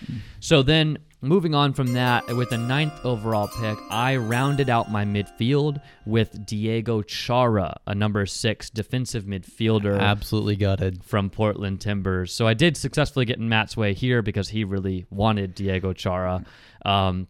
[0.40, 5.04] So then, moving on from that, with the ninth overall pick, I rounded out my
[5.06, 11.02] midfield with Diego Chara, a number six defensive midfielder Absolutely gutted.
[11.02, 12.30] from Portland Timbers.
[12.32, 16.44] So I did successfully get in Matt's way here because he really wanted Diego Chara.
[16.84, 17.26] Um,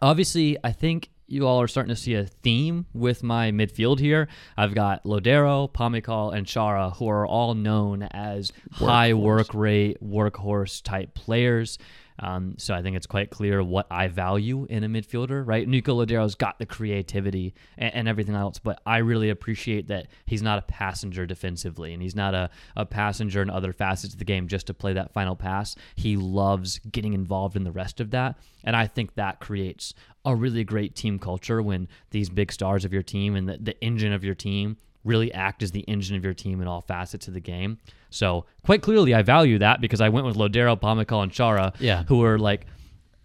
[0.00, 4.28] obviously, I think you all are starting to see a theme with my midfield here.
[4.56, 10.82] I've got Lodeiro, Pomykal, and Chara, who are all known as high work rate, workhorse
[10.82, 11.78] type players.
[12.20, 15.66] Um, so I think it's quite clear what I value in a midfielder, right?
[15.68, 20.42] Nico Lodeiro's got the creativity and, and everything else, but I really appreciate that he's
[20.42, 24.24] not a passenger defensively and he's not a, a passenger in other facets of the
[24.24, 25.76] game just to play that final pass.
[25.94, 28.36] He loves getting involved in the rest of that.
[28.64, 32.92] And I think that creates a really great team culture when these big stars of
[32.92, 36.24] your team and the, the engine of your team really act as the engine of
[36.24, 37.78] your team in all facets of the game.
[38.10, 42.04] So quite clearly, I value that because I went with Lodeiro, Pomykal, and Chara, Yeah.
[42.04, 42.66] who are like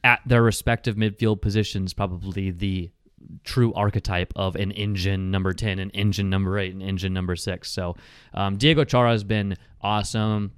[0.04, 2.92] at their respective midfield positions, probably the
[3.46, 7.72] true archetype of an engine number 10, an engine number 8, an engine number 6.
[7.72, 7.96] So
[8.34, 10.52] um, Diego Chara has been awesome.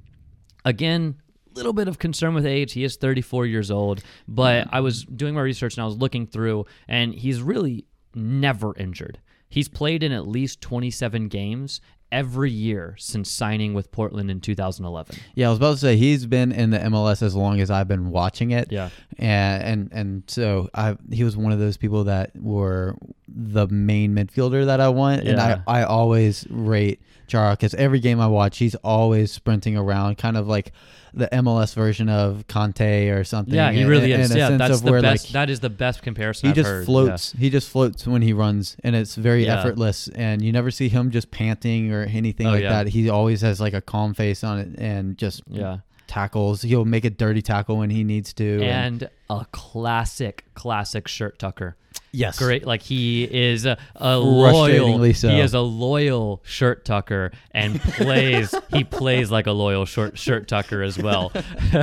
[0.64, 1.16] Again,
[1.54, 2.74] little bit of concern with age.
[2.74, 6.26] He is 34 years old, but I was doing my research and I was looking
[6.26, 7.86] through, and he's really
[8.16, 9.20] never injured.
[9.48, 11.80] He's played in at least 27 games
[12.12, 15.18] every year since signing with Portland in 2011.
[15.36, 17.88] Yeah, I was about to say he's been in the MLS as long as I've
[17.88, 18.72] been watching it.
[18.72, 18.90] Yeah.
[19.18, 22.96] and and and so I he was one of those people that were
[23.28, 28.20] the main midfielder that I want, and I I always rate Chara because every game
[28.20, 30.72] I watch, he's always sprinting around, kind of like
[31.14, 33.54] the MLS version of Kante or something.
[33.54, 34.32] Yeah, he really in is.
[34.36, 35.26] a Yeah, that's the where, best.
[35.28, 36.48] like, that is the best comparison.
[36.48, 36.86] he I've just heard.
[36.86, 37.32] floats.
[37.38, 39.60] He just floats when he runs, and it's very Yeah.
[39.60, 40.10] effortless.
[40.10, 42.84] And you never see him just panting or anything Oh, like yeah.
[42.84, 42.88] that.
[42.90, 45.62] He always has like a calm face on it and just Yeah.
[45.62, 45.78] yeah.
[46.08, 46.62] tackles.
[46.64, 48.62] He'll make a dirty tackle when he needs to.
[48.64, 51.78] And a classic, classic shirt tucker.
[52.16, 55.14] Yes, Great, like he is a, a loyal.
[55.14, 55.30] So.
[55.30, 58.54] He is a loyal shirt tucker and plays.
[58.74, 61.32] he plays like a loyal short shirt tucker as well.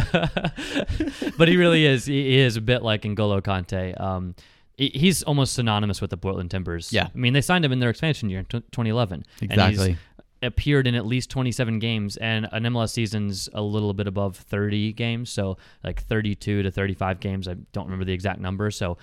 [1.38, 2.06] but he really is.
[2.06, 3.98] He is a bit like N'Golo Kante.
[4.00, 4.34] Um,
[4.76, 6.92] he's almost synonymous with the Portland Timbers.
[6.92, 7.08] Yeah.
[7.14, 9.24] I mean they signed him in their expansion year in t- 2011.
[9.40, 9.96] And he's Exactly.
[10.42, 14.92] appeared in at least 27 games, and an MLS season's a little bit above 30
[14.94, 17.46] games, so like 32 to 35 games.
[17.46, 18.70] I don't remember the exact number.
[18.72, 18.98] So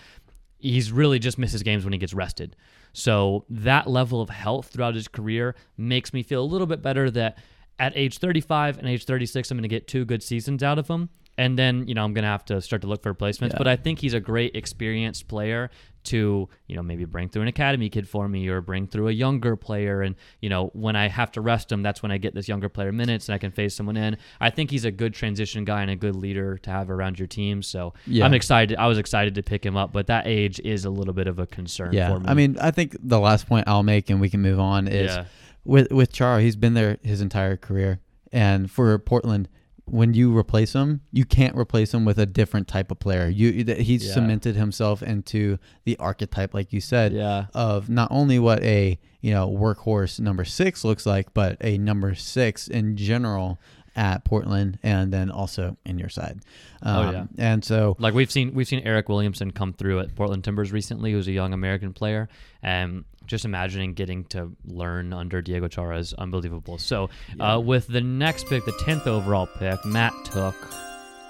[0.60, 2.56] he's really just misses games when he gets rested.
[2.94, 7.10] So that level of health throughout his career makes me feel a little bit better
[7.12, 7.38] that
[7.78, 10.88] at age 35 and age 36, I'm going to get two good seasons out of
[10.88, 11.10] him.
[11.38, 13.54] And then, you know, I'm going to have to start to look for replacements.
[13.54, 13.60] Yeah.
[13.60, 15.72] But I think he's a great experienced player
[16.06, 19.12] to, you know, maybe bring through an academy kid for me or bring through a
[19.12, 20.02] younger player.
[20.02, 22.70] And, you know, when I have to rest him, that's when I get this younger
[22.70, 24.18] player minutes and I can phase someone in.
[24.40, 27.28] I think he's a good transition guy and a good leader to have around your
[27.28, 27.62] team.
[27.64, 28.26] So Yeah.
[28.26, 28.78] I'm excited.
[28.78, 31.40] I was excited to pick him up, but that age is a little bit of
[31.40, 32.26] a concern Yeah, for me.
[32.28, 35.12] I mean, I think the last point I'll make, and we can move on, is
[35.12, 35.26] Yeah.
[35.66, 36.42] with with Chara.
[36.42, 38.00] He's been there his entire career,
[38.32, 39.50] and for Portland,
[39.92, 43.28] when you replace him, you can't replace him with a different type of player.
[43.28, 44.14] You he's Yeah.
[44.14, 47.46] cemented himself into the archetype, like you said, Yeah.
[47.54, 52.16] of not only what a you know workhorse number six looks like, but a number
[52.16, 53.60] six in general
[54.00, 56.40] at Portland, and then also in your side.
[56.82, 57.26] Oh, Um, yeah.
[57.38, 61.12] and so Like we've seen we've seen Eryk Williamson come through at Portland Timbers recently,
[61.12, 62.30] who's a young American player,
[62.64, 66.78] and just imagining getting to learn under Diego Chara is unbelievable.
[66.78, 67.10] So,
[67.42, 70.56] uh, with the next pick, the tenth overall pick, Matt took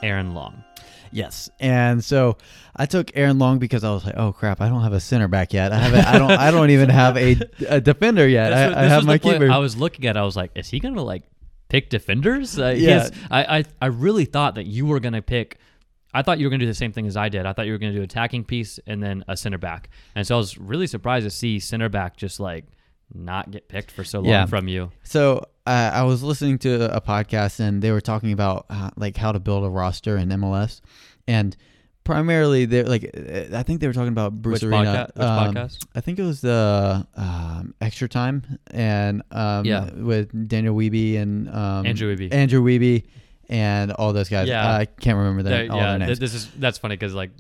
[0.04, 0.64] Aaron Long.
[1.12, 2.38] Yes, and so
[2.76, 5.28] I took Aaron Long because I was like, "Oh crap, I don't have a center
[5.28, 5.72] back yet.
[5.72, 6.06] I haven't.
[6.06, 6.32] I don't.
[6.32, 7.36] I don't even have a,
[7.68, 8.50] a defender yet.
[8.54, 10.16] This I, I have my keeper." I was looking at.
[10.18, 11.24] I was like, is he gonna like
[11.70, 12.58] pick defenders?
[12.60, 12.88] Uh, Yeah.
[12.90, 13.12] yes.
[13.32, 15.58] I, I I really thought that you were gonna pick.
[16.14, 17.46] I thought you were gonna do the same thing as I did.
[17.46, 19.90] I thought you were gonna do attacking piece and then a center back.
[20.16, 22.66] And so I was really surprised to see center back just like
[23.14, 24.46] not get picked for so long Yeah.
[24.46, 24.92] from you.
[25.04, 29.18] So uh, I was listening to a podcast and they were talking about uh, like
[29.18, 30.82] how to build a roster in MLS,
[31.28, 31.56] and
[32.10, 33.04] primarily they're like
[33.54, 35.12] I think they were talking about Bruce Which, Arena.
[35.14, 35.88] podca- which um, podcast?
[35.96, 39.92] I think it was the um, extra time and um, Yeah.
[39.94, 42.34] with Daniel Weeby and um, Andrew Wiebe.
[42.34, 43.04] Andrew Wiebe,
[43.50, 44.48] and all those guys.
[44.48, 44.76] Yeah.
[44.76, 46.20] I can't remember their, all yeah, their th- names.
[46.20, 47.32] this is that's funny because like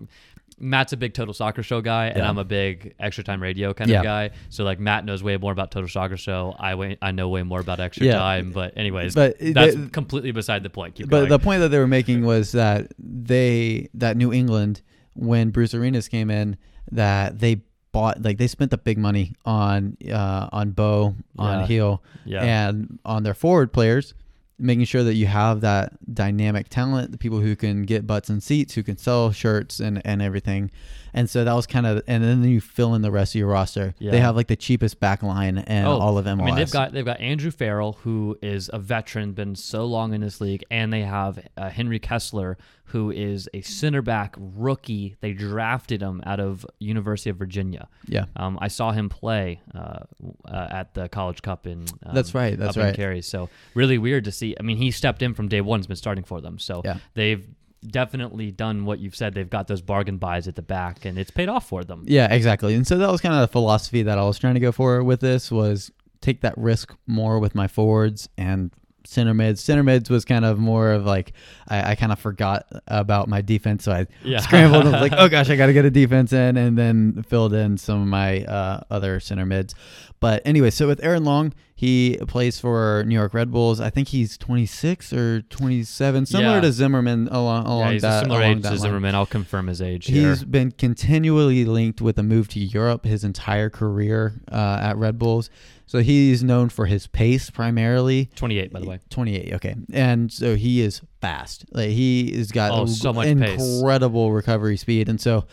[0.59, 2.29] Matt's a big Total Soccer Show guy, and Yeah.
[2.29, 3.99] I'm a big Extra Time Radio kind Yeah.
[3.99, 4.29] of guy.
[4.49, 6.55] So like Matt knows way more about Total Soccer Show.
[6.59, 8.17] I way, I know way more about Extra Yeah.
[8.17, 8.51] Time.
[8.51, 10.95] But anyways, But that's they- completely beside the point.
[10.95, 11.29] Keep But going.
[11.29, 14.81] the point that they were making was that they that New England
[15.15, 16.57] when Bruce Arenas came in
[16.91, 22.41] that they bought like they spent the big money on uh on Bou on yeah,
[22.41, 24.13] and on their forward players
[24.59, 28.43] making sure that you have that dynamic talent the people who can get butts and
[28.43, 30.69] seats who can sell shirts and and everything
[31.13, 33.47] and so that was kind of and then you fill in the rest of your
[33.49, 34.11] roster Yeah.
[34.11, 36.71] they have like the cheapest back line in Oh, all of MLS I mean, they've
[36.71, 40.63] got they've got Andrew Farrell, who is a veteran, been so long in this league,
[40.69, 45.15] and they have uh, Henry Kessler, who is a center back rookie.
[45.21, 47.87] They drafted him out of University of Virginia.
[48.07, 49.99] yeah Um, I saw him play uh,
[50.47, 51.85] uh, at the College Cup in.
[52.05, 52.95] Um, That's right, that's right.
[52.95, 53.21] Cary.
[53.21, 54.55] So really weird to see.
[54.59, 55.79] I mean, he stepped in from day one.
[55.79, 56.57] Has been starting for them.
[56.59, 56.97] So Yeah.
[57.13, 57.45] they've
[57.85, 59.33] definitely done what you've said.
[59.33, 62.03] They've got those bargain buys at the back, and it's paid off for them.
[62.07, 62.73] Yeah, exactly.
[62.75, 65.03] And so that was kind of the philosophy that I was trying to go for
[65.03, 68.71] with this was take that risk more with my forwards and
[69.05, 69.63] center mids.
[69.63, 71.31] Center mids was kind of more of like
[71.67, 74.39] I, I kind of forgot about my defense, so I Yeah.
[74.41, 77.23] scrambled and was like, oh gosh, I got to get a defense in, and then
[77.23, 79.73] filled in some of my uh, other center mids.
[80.19, 83.79] But anyway, so with Aaron Long, he plays for New York Red Bulls.
[83.79, 86.61] I think he's 26 or 27, similar Yeah.
[86.61, 88.77] to Zimmerman along along Yeah, he's that a similar age to line.
[88.79, 89.15] Zimmerman.
[89.15, 90.27] I'll confirm his age here.
[90.29, 95.17] He's been continually linked with a move to Europe his entire career uh, at Red
[95.17, 95.49] Bulls.
[95.85, 98.29] So he's known for his pace primarily.
[98.35, 98.99] 28, by the way.
[99.09, 99.75] 28, okay.
[99.93, 101.63] And so he is fast.
[101.71, 103.59] Like he has got Oh, so much pace.
[103.79, 105.07] incredible recovery speed.
[105.07, 105.45] And so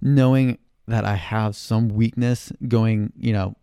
[0.00, 3.56] knowing that I have some weakness going, you know,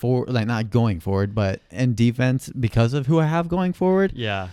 [0.00, 4.12] for like not going forward, but in defense because of who I have going forward,
[4.16, 4.48] Yeah.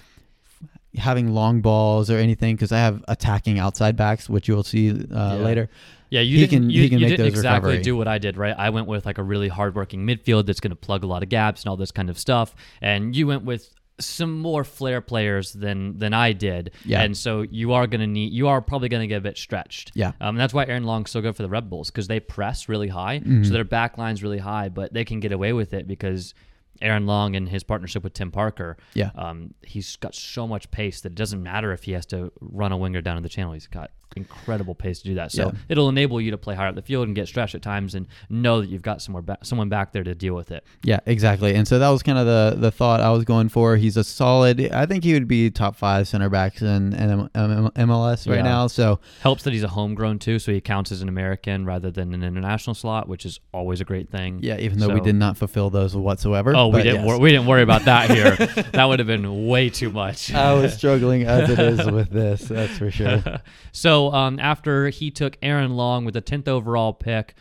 [0.96, 4.90] having long balls or anything because I have attacking outside backs, which you will see
[5.14, 5.70] uh, later.
[6.10, 7.84] Yeah, you He can- you, he can you make didn't those exactly recovery.
[7.84, 8.56] do what I did, right?
[8.58, 11.30] I went with like a really hardworking midfield that's going to plug a lot of
[11.30, 15.54] gaps and all this kind of stuff, and you went with some more flair players
[15.54, 16.72] than than I did.
[16.86, 17.02] Yeah.
[17.02, 19.92] And so you are to need, you are probably going to get a bit stretched.
[19.96, 20.10] Yeah.
[20.22, 22.70] Um, and that's why Aaron Long's so good for the Red Bulls because they press
[22.70, 23.44] really high, Mm-hmm.
[23.44, 26.34] so their back line's really high, but they can get away with it because.
[26.80, 29.10] Aaron Long and his partnership with Tim Parker, Yeah.
[29.16, 32.72] um, he's got so much pace that it doesn't matter if he has to run
[32.72, 33.54] a winger down in the channel.
[33.54, 35.32] He's got incredible pace to do that.
[35.32, 35.52] So Yeah.
[35.70, 38.08] it'll enable you to play higher up the field and get stretched at times and
[38.30, 40.64] know that you've got somewhere ba- someone back there to deal with it.
[40.84, 41.56] Yeah, exactly.
[41.56, 43.78] And so that was kind of the the thought I was going for.
[43.78, 44.60] He's a solid.
[44.72, 47.30] I think he would be top five center backs in, in
[47.76, 48.42] MLS right Yeah.
[48.42, 48.68] now.
[48.68, 52.14] So Helps that he's a homegrown too, so he counts as an American rather than
[52.14, 54.40] an international slot, which is always a great thing.
[54.42, 56.56] yeah, even though we did not fulfill those whatsoever.
[56.56, 57.02] Oh, we didn't.
[57.02, 57.06] yes.
[57.06, 58.36] Wor- we didn't worry about that here.
[58.74, 60.34] that would have been way too much.
[60.34, 62.42] I was struggling as it is with this.
[62.42, 63.22] That's for sure.
[63.72, 67.36] so um, after he took Aaron Long with the 10th overall pick,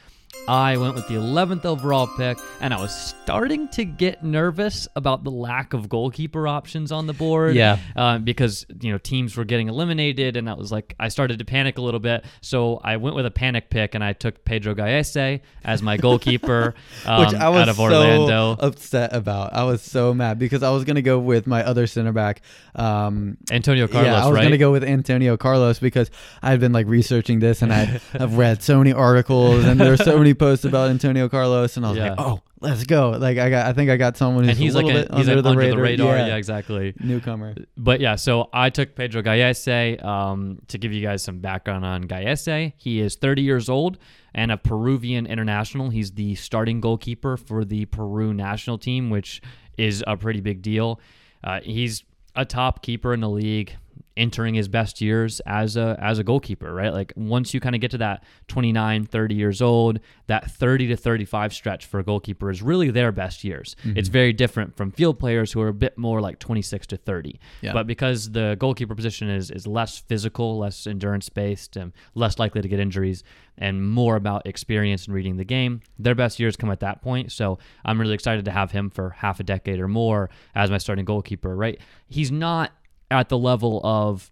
[0.49, 5.24] I went with the 11th overall pick, and I was starting to get nervous about
[5.24, 7.57] the lack of goalkeeper options on the board.
[7.57, 7.78] Yeah.
[7.97, 11.45] Uh, because, you know, teams were getting eliminated, and I was like, I started to
[11.45, 12.24] panic a little bit.
[12.43, 16.74] So I went with a panic pick, and I took Pedro Gallese as my goalkeeper
[17.07, 18.57] um, Which I was out of Orlando.
[18.57, 19.53] so upset about.
[19.53, 22.43] I was so mad because I was going to go with my other center back.
[22.76, 24.43] Um, Antonio Carlos, yeah, I was right?
[24.43, 26.11] going to go with Antonio Carlos because
[26.43, 30.05] I had been like researching this and I have read so many articles and there's
[30.05, 32.10] so many posts about Antonio Carlos and I was Yeah.
[32.10, 33.10] like, oh, let's go.
[33.10, 35.04] Like I got, I think I got someone who's and he's a like little a,
[35.06, 35.76] bit he's under, like the, under radar.
[35.76, 36.16] the radar.
[36.18, 36.26] Yeah.
[36.28, 36.94] Yeah, exactly.
[37.00, 37.54] newcomer.
[37.76, 40.04] But yeah, so I took Pedro Gallese.
[40.04, 43.98] Um, to give you guys some background on Gallese, he is 30 years old
[44.34, 45.90] and a Peruvian international.
[45.90, 49.40] He's the starting goalkeeper for the Peru national team, which
[49.78, 51.00] is a pretty big deal.
[51.44, 52.04] Uh, he's
[52.34, 53.76] a top keeper in the league,
[54.16, 56.92] entering his best years as a as a goalkeeper, right?
[56.92, 60.96] Like once you kind of get to that 29, 30 years old, that 30 to
[60.96, 63.76] 35 stretch for a goalkeeper is really their best years.
[63.84, 63.98] Mm-hmm.
[63.98, 67.38] It's very different from field players who are a bit more like 26 to 30.
[67.60, 67.72] Yeah.
[67.72, 72.62] But because the goalkeeper position is is less physical, less endurance based, and less likely
[72.62, 73.22] to get injuries,
[73.58, 77.32] and more about experience and reading the game, their best years come at that point.
[77.32, 80.78] So I'm really excited to have him for half a decade or more as my
[80.78, 81.54] starting goalkeeper.
[81.54, 81.78] Right?
[82.08, 82.72] He's not
[83.11, 84.30] at the level of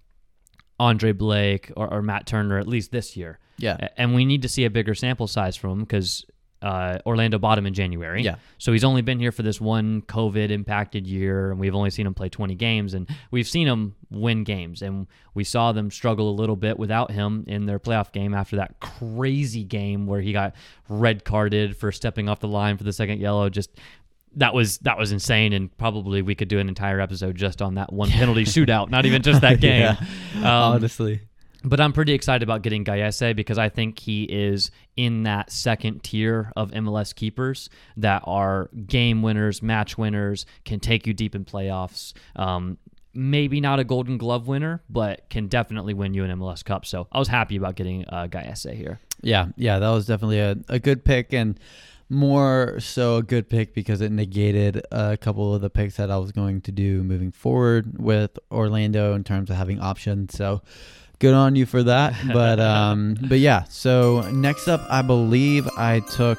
[0.78, 3.38] Andre Blake or, or Matt Turner, at least this year.
[3.58, 3.88] Yeah.
[3.96, 6.26] And we need to see a bigger sample size from him because
[6.64, 8.22] uh, Orlando bought him in January.
[8.22, 8.36] Yeah.
[8.56, 12.06] So he's only been here for this one COVID impacted year, and we've only seen
[12.06, 14.80] him play 20 games, and we've seen him win games.
[14.80, 18.56] And we saw them struggle a little bit without him in their playoff game after
[18.56, 20.54] that crazy game where he got
[20.88, 23.50] red carded for stepping off the line for the second yellow.
[23.50, 23.70] Just
[24.36, 27.74] that was that was insane, and probably we could do an entire episode just on
[27.74, 29.96] that one penalty shootout, not even just that game.
[30.36, 31.20] Um, Honestly.
[31.64, 36.02] but I'm pretty excited about getting Gallese because I think he is in that second
[36.02, 41.44] tier of MLS keepers that are game winners, match winners, can take you deep in
[41.44, 42.12] playoffs.
[42.36, 42.78] Um,
[43.14, 46.84] maybe not a Golden Glove winner, but can definitely win you an MLS Cup.
[46.84, 48.98] So I was happy about getting uh, Gallese here.
[49.22, 51.58] Yeah, yeah, that was definitely a, a good pick and
[52.08, 56.18] more so a good pick because it negated a couple of the picks that I
[56.18, 60.34] was going to do moving forward with Orlando in terms of having options.
[60.34, 60.62] So
[61.18, 62.14] good on you for that.
[62.32, 66.38] But um but yeah, so next up I believe I took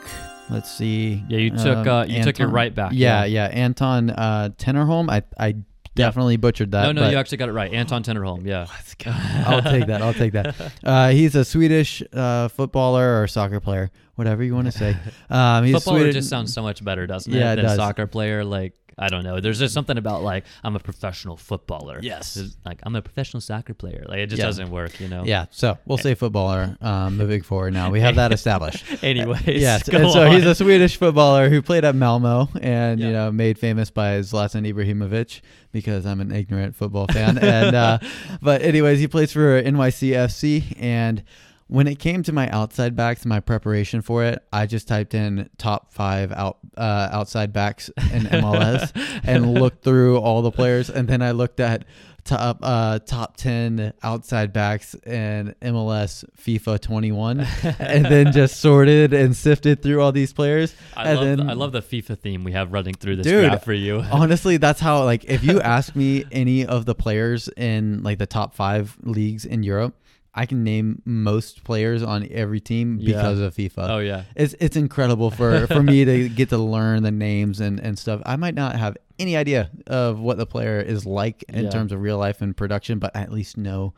[0.50, 1.24] let's see.
[1.28, 2.92] Yeah, you took um, uh, you took your right back.
[2.94, 5.10] Yeah, yeah, Anton uh Tinnerholm.
[5.10, 5.56] I I
[5.96, 6.84] definitely butchered that.
[6.84, 7.72] No, no, you actually got it right.
[7.74, 8.46] Anton Tinnerholm.
[8.46, 8.68] Yeah.
[8.72, 9.12] Let's go.
[9.14, 10.02] I'll take that.
[10.02, 10.56] I'll take that.
[10.84, 14.96] Uh, he's a Swedish uh, footballer or soccer player, whatever you want to say.
[15.30, 16.16] Um, he's Footballer Swedish.
[16.16, 17.54] just sounds so much better, doesn't Yeah, it?
[17.54, 17.76] it Than does.
[17.78, 18.44] soccer player.
[18.46, 19.40] Like I don't know.
[19.42, 22.00] There's just something about like I'm a professional footballer.
[22.02, 22.38] Yes.
[22.38, 24.06] It's like I'm a professional soccer player.
[24.08, 24.46] Like it just Yeah.
[24.46, 25.24] doesn't work, you know.
[25.26, 27.74] Yeah, so we'll say footballer um, moving forward.
[27.74, 28.86] Now we have that established.
[29.04, 29.46] Anyways.
[29.48, 33.32] yes, go and so he's a Swedish footballer who played at Malmo and you know
[33.32, 35.42] made famous by Zlatan Ibrahimovic
[35.74, 37.38] because I'm an ignorant football fan.
[37.38, 38.00] and uh,
[38.42, 41.24] but anyways, he plays for NYCFC and.
[41.68, 45.50] When it came to my outside backs, my preparation for it, I just typed in
[45.58, 48.92] top five out uh, outside backs in MLS
[49.24, 51.86] and looked through all the players, and then I looked at
[52.26, 57.48] top uh, top ten outside backs in MLS FIFA 21,
[57.80, 60.76] and then just sorted and sifted through all these players.
[60.96, 63.26] I and love, then, the, I love the FIFA theme we have running through this
[63.26, 64.00] Dude, for you.
[64.12, 68.28] Honestly, that's how like if you ask me any of the players in like the
[68.28, 69.96] top five leagues in Europe,
[70.38, 73.16] I can name most players on every team Yeah.
[73.16, 73.90] because of FIFA.
[73.90, 74.24] oh yeah.
[74.36, 78.22] It's it's incredible for for me to get to learn the names and and stuff.
[78.26, 81.70] I might not have any idea of what the player is like in Yeah.
[81.70, 83.94] terms of real life and production, but I at least know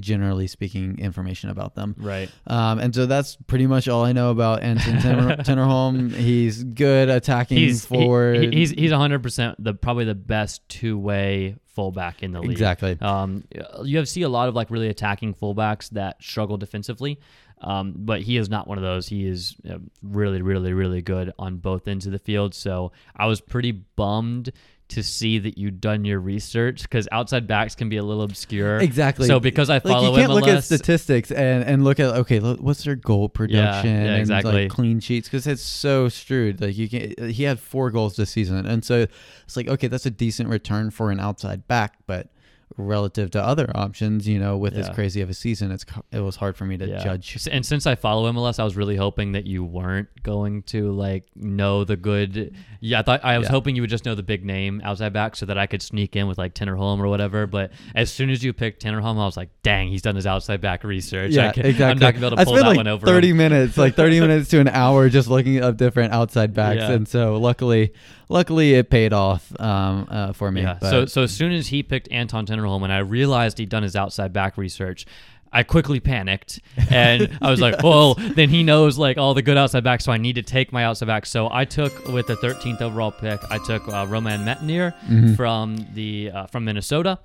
[0.00, 1.94] generally speaking information about them.
[1.98, 2.30] Right.
[2.46, 6.10] Um, and so that's pretty much all I know about Anton Tenner- Tinnerholm.
[6.14, 8.42] He's good attacking He's forward.
[8.42, 12.50] he- he's he's 100 percent the probably the best two way fullback in the league.
[12.50, 12.98] exactly.
[13.00, 13.44] Um,
[13.82, 17.18] you have see a lot of like really attacking fullbacks that struggle defensively,
[17.60, 19.08] um, but he is not one of those.
[19.08, 22.54] He is uh, really, really, really good on both ends of the field.
[22.54, 24.52] So I was pretty bummed
[24.94, 28.78] to see that you've done your research because outside backs can be a little obscure.
[28.78, 29.26] Exactly.
[29.26, 32.14] So because I like follow you can't MLS, look at statistics and, and look at
[32.16, 34.64] okay look, what's their goal production yeah, and exactly.
[34.64, 38.30] like clean sheets because it's so strewed like you can he had four goals this
[38.30, 39.06] season and so
[39.44, 42.31] it's like okay that's a decent return for an outside back but
[42.76, 44.26] relative to other options.
[44.28, 46.86] You know, with as crazy of a season, it's it was hard for me to
[46.88, 47.02] Yeah.
[47.02, 47.46] judge.
[47.50, 51.24] And since I follow MLS, I was really hoping that you weren't going to like
[51.36, 52.54] know the good.
[52.80, 53.52] Yeah, I thought I was Yeah.
[53.52, 56.16] hoping you would just know the big name outside back so that I could sneak
[56.16, 57.46] in with like Tinnerholm or whatever.
[57.46, 60.60] But as soon as you picked Tinnerholm, I was like, dang, he's done his outside
[60.60, 61.32] back research.
[61.32, 61.84] I Yeah, can, exactly.
[61.84, 63.06] I'm not gonna be able to I pull spent that like one over.
[63.06, 63.36] 30 him.
[63.36, 66.78] minutes, like 30 minutes to an hour just looking up different outside backs.
[66.80, 66.92] Yeah.
[66.92, 67.92] And so luckily,
[68.32, 70.62] luckily it paid off um, uh, for me.
[70.62, 70.78] Yeah.
[70.80, 73.82] But So so as soon as he picked Anton Tinnerholm and I realized he'd done
[73.82, 75.06] his outside back research,
[75.52, 76.60] I quickly panicked
[76.90, 80.10] and I was like, "Well, then he knows like all the good outside backs, so
[80.12, 83.38] I need to take my outside back." So I took with the 13th overall pick,
[83.50, 85.34] I took uh, Roman Métanire Mm-hmm.
[85.34, 87.18] from the uh, from Minnesota.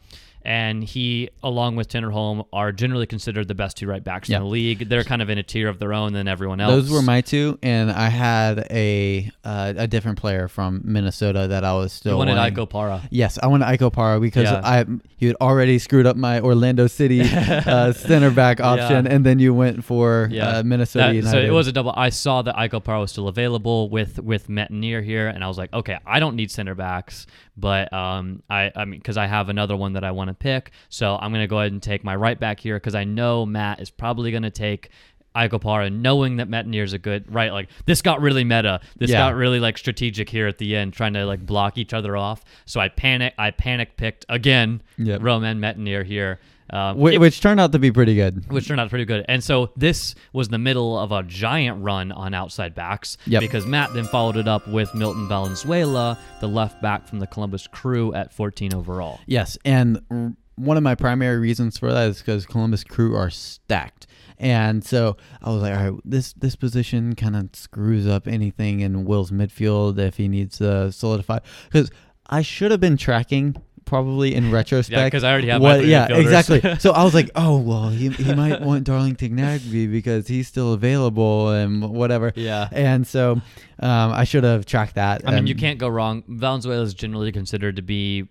[0.47, 4.37] And he, along with Tinnerholm, are generally considered the best two right backs Yeah.
[4.37, 4.87] in the league.
[4.87, 6.71] They're kind of in a tier of their own than everyone else.
[6.71, 7.59] those were my two.
[7.61, 12.17] And I had a uh, a different player from Minnesota that I was still You
[12.19, 12.57] wanted wanting.
[12.59, 13.07] Ike Opara.
[13.11, 14.61] Yes, I wanted Ike Opara because Yeah.
[14.63, 14.85] I
[15.19, 19.11] you had already screwed up my Orlando City uh, center back option, Yeah.
[19.13, 21.31] and then you went for uh, Minnesota That- United.
[21.31, 21.91] so it was a double.
[21.97, 25.57] I saw that Ike Opara was still available with with Métanire here, and I was
[25.57, 27.25] like, okay, I don't need center backs,
[27.57, 30.71] but um, I I mean, because I have another one that I want to pick,
[30.89, 33.79] so I'm gonna go ahead and take my right back here because I know Matt
[33.81, 34.89] is probably gonna take.
[35.35, 38.79] Ike Opara, knowing that Métanire is a good right, like this got really meta.
[38.97, 39.19] This Yeah.
[39.19, 42.43] got really like strategic here at the end, trying to like block each other off.
[42.65, 44.81] So I panic, I panic picked again.
[44.97, 45.21] Yep.
[45.21, 46.39] Roman Métanire here,
[46.71, 48.51] um, Wh- it- which turned out to be pretty good.
[48.51, 49.25] which turned out pretty good.
[49.27, 53.41] And so this was the middle of a giant run on outside backs Yep.
[53.41, 57.67] because Matt then followed it up with Milton Valenzuela, the left back from the Columbus
[57.67, 59.19] Crew at 14 overall.
[59.25, 64.07] Yes, and one of my primary reasons for that is because Columbus Crew are stacked,
[64.39, 68.79] and so I was like, all right, this this position kind of screws up anything
[68.79, 71.39] in Will's midfield if he needs to solidify.
[71.71, 71.91] Because
[72.27, 73.55] I should have been tracking
[73.87, 74.97] probably in retrospect.
[74.97, 76.61] Yeah, 'cause I already have what, yeah, exactly.
[76.79, 80.73] so I was like, oh well, he, he might want Darlington Nagbe because he's still
[80.73, 82.33] available and whatever.
[82.35, 82.67] Yeah.
[82.71, 83.41] And so
[83.79, 85.27] um, I should have tracked that.
[85.27, 86.23] I mean, you can't go wrong.
[86.27, 88.27] Valenzuela is generally considered to be,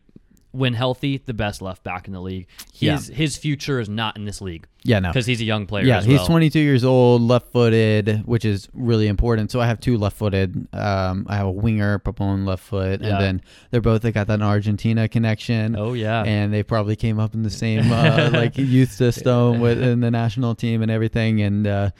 [0.53, 2.47] when healthy, the best left back in the league.
[2.73, 5.09] His his future is not in this league Yeah, no.
[5.11, 5.85] because he's a young player.
[5.85, 6.27] Yeah, he's well.
[6.27, 9.51] 22 years old, left-footed, which is really important.
[9.51, 10.69] So I have two left-footed.
[10.73, 13.09] Um, I have a winger, Pavón left foot, Yeah.
[13.15, 15.77] and then they're both they got that Argentina connection.
[15.77, 16.23] Oh yeah.
[16.25, 20.55] And they probably came up in the same uh, like youth system within the national
[20.55, 21.91] team and everything, and uh,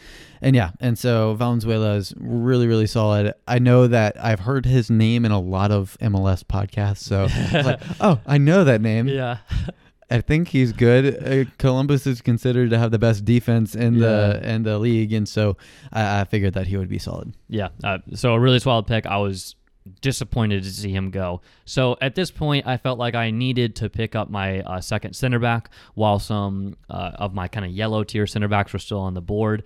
[0.43, 3.35] and yeah, and so Valenzuela is really really solid.
[3.49, 7.27] I know that I've heard his name in a lot of MLS podcasts, so
[7.65, 9.09] like, oh, I know that name.
[9.09, 9.39] yeah.
[10.11, 11.23] I think he's good.
[11.27, 15.29] Uh, Columbus is considered to have the best defense in the in the league, and
[15.29, 15.57] so
[15.93, 17.35] I, I figured that he would be solid.
[17.49, 17.69] Yeah.
[17.83, 19.07] Uh, so a really solid pick.
[19.07, 19.57] I was
[20.01, 21.41] disappointed to see him go.
[21.65, 25.15] So at this point, I felt like I needed to pick up my uh, second
[25.15, 29.01] center back while some uh, of my kind of yellow tier center backs were still
[29.01, 29.65] on the board.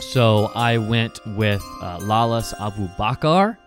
[0.00, 3.58] So I went with uh, Lalas Abubakar.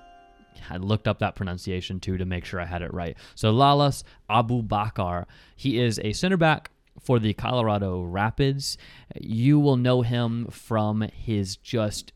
[0.70, 3.18] I looked up that pronunciation too to make sure I had it right.
[3.36, 8.78] So Lalas Abubakar, he is a center back for the Colorado Rapids.
[9.20, 12.12] You will know him from his just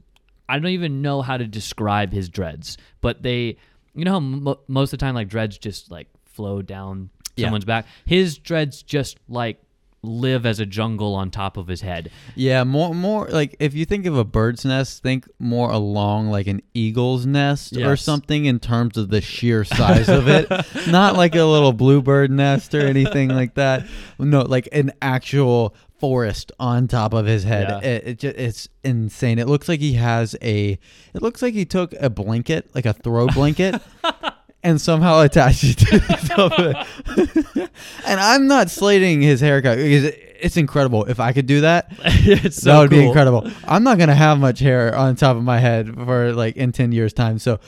[0.47, 3.57] I don't even know how to describe his dreads, but they
[3.95, 7.45] you know how mo- most of the time like dreads just like flow down Yeah.
[7.47, 7.85] someone's back.
[8.05, 9.61] His dreads just like
[10.01, 12.11] live as a jungle on top of his head.
[12.35, 16.47] Yeah, more more like if you think of a bird's nest, think more along like
[16.47, 20.49] an eagle's nest or something in terms of the sheer size of it.
[20.87, 23.85] Not like a little bluebird nest or anything like that.
[24.17, 27.67] No, like an actual forest on top of his head.
[27.69, 27.89] Yeah.
[27.89, 29.37] It, it just, it's insane.
[29.37, 30.79] It looks like he has a.
[31.13, 33.81] It looks like he took a blanket, like a throw blanket.
[34.63, 37.17] And somehow attached it to the top of
[37.57, 37.69] it.
[38.05, 40.05] and I'm not slating his haircut because
[40.41, 41.05] it's incredible.
[41.05, 43.49] If I could do that, it's so that would be incredible.
[43.67, 46.91] I'm not gonna have much hair on top of my head for like in ten
[46.91, 47.39] years time.
[47.39, 47.59] So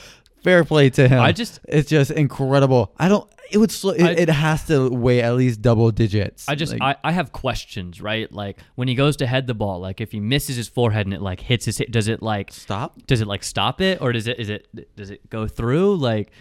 [0.44, 1.20] fair play to him.
[1.22, 2.94] I just- it's just incredible.
[3.00, 3.30] I don't.
[3.52, 3.72] It would.
[3.72, 6.48] Sl- it, I- it has to weigh at least double digits.
[6.48, 8.32] I just Like, I, I have questions, right?
[8.32, 11.14] Like when he goes to head the ball, like if he misses his forehead and
[11.14, 13.06] it like hits his does it like stop.
[13.08, 16.32] does it like stop it or does it is it does it go through like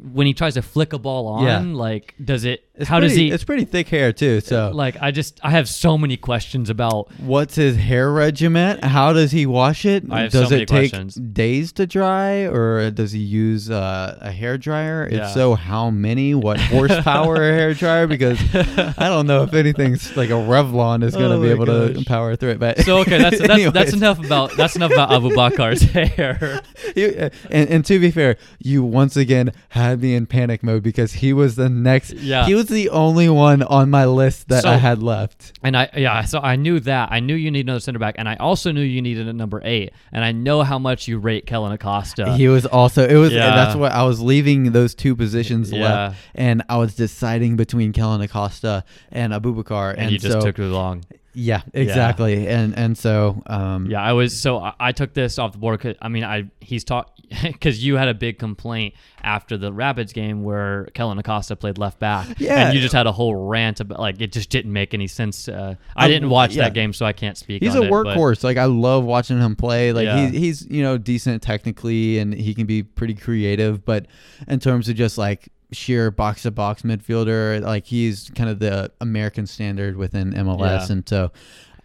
[0.00, 1.60] when he tries to flick a ball on Yeah.
[1.60, 4.40] like does it It's how pretty, does he It's pretty thick hair too.
[4.40, 8.78] So like I just I have so many questions about what's his hair regimen?
[8.82, 10.04] How does he wash it?
[10.10, 11.14] I have does so it many take questions.
[11.14, 15.08] days to dry, or does he use uh, a hair dryer?
[15.10, 15.26] Yeah.
[15.26, 16.34] If so, how many?
[16.34, 18.06] What horsepower a hair dryer?
[18.06, 21.66] Because I don't know if anything's like a Revlon is going to Oh be able
[21.66, 22.58] to power through it.
[22.58, 25.82] But so okay that's that's, that's enough about that's enough about Abubakar's
[26.16, 26.62] hair
[26.96, 31.14] You- and, and to be fair, you once again had me in panic mode because
[31.14, 32.12] he was the next.
[32.12, 32.46] Yeah.
[32.46, 35.52] He was the only one on my list that So- I had left.
[35.62, 37.10] And I yeah, so I knew that.
[37.12, 39.60] I knew you need another center back, and I also knew you needed a number
[39.62, 39.92] eight.
[40.12, 42.32] And I know how much you rate Kellyn Acosta.
[42.34, 43.54] he was also it was Yeah.
[43.54, 45.82] that's what I was leaving those two positions Yeah.
[45.82, 50.56] left, and I was deciding between Kellyn Acosta and Abubakar, and, you just so took
[50.56, 51.02] too long.
[51.32, 55.52] Yeah, exactly, and and so um, Yeah, I was so I, I took this off
[55.52, 55.80] the board.
[55.80, 57.12] Cause, I mean, I he's taught
[57.42, 62.00] because you had a big complaint after the Rapids game where Kellyn Acosta played left
[62.00, 62.26] back.
[62.40, 62.66] Yeah.
[62.66, 65.46] and you just had a whole rant about like it just didn't make any sense.
[65.48, 66.64] Uh, I Um, didn't watch yeah.
[66.64, 67.62] that game, so I can't speak.
[67.62, 68.42] He's on a it, but- workhorse.
[68.42, 69.92] Like I love watching him play.
[69.92, 70.26] Like Yeah.
[70.26, 73.84] he's he's you know decent technically, and he can be pretty creative.
[73.84, 74.06] But
[74.48, 78.90] in terms of just like sheer box to box midfielder, like he's kind of the
[79.00, 80.92] American standard within MLS, Yeah.
[80.92, 81.32] and so.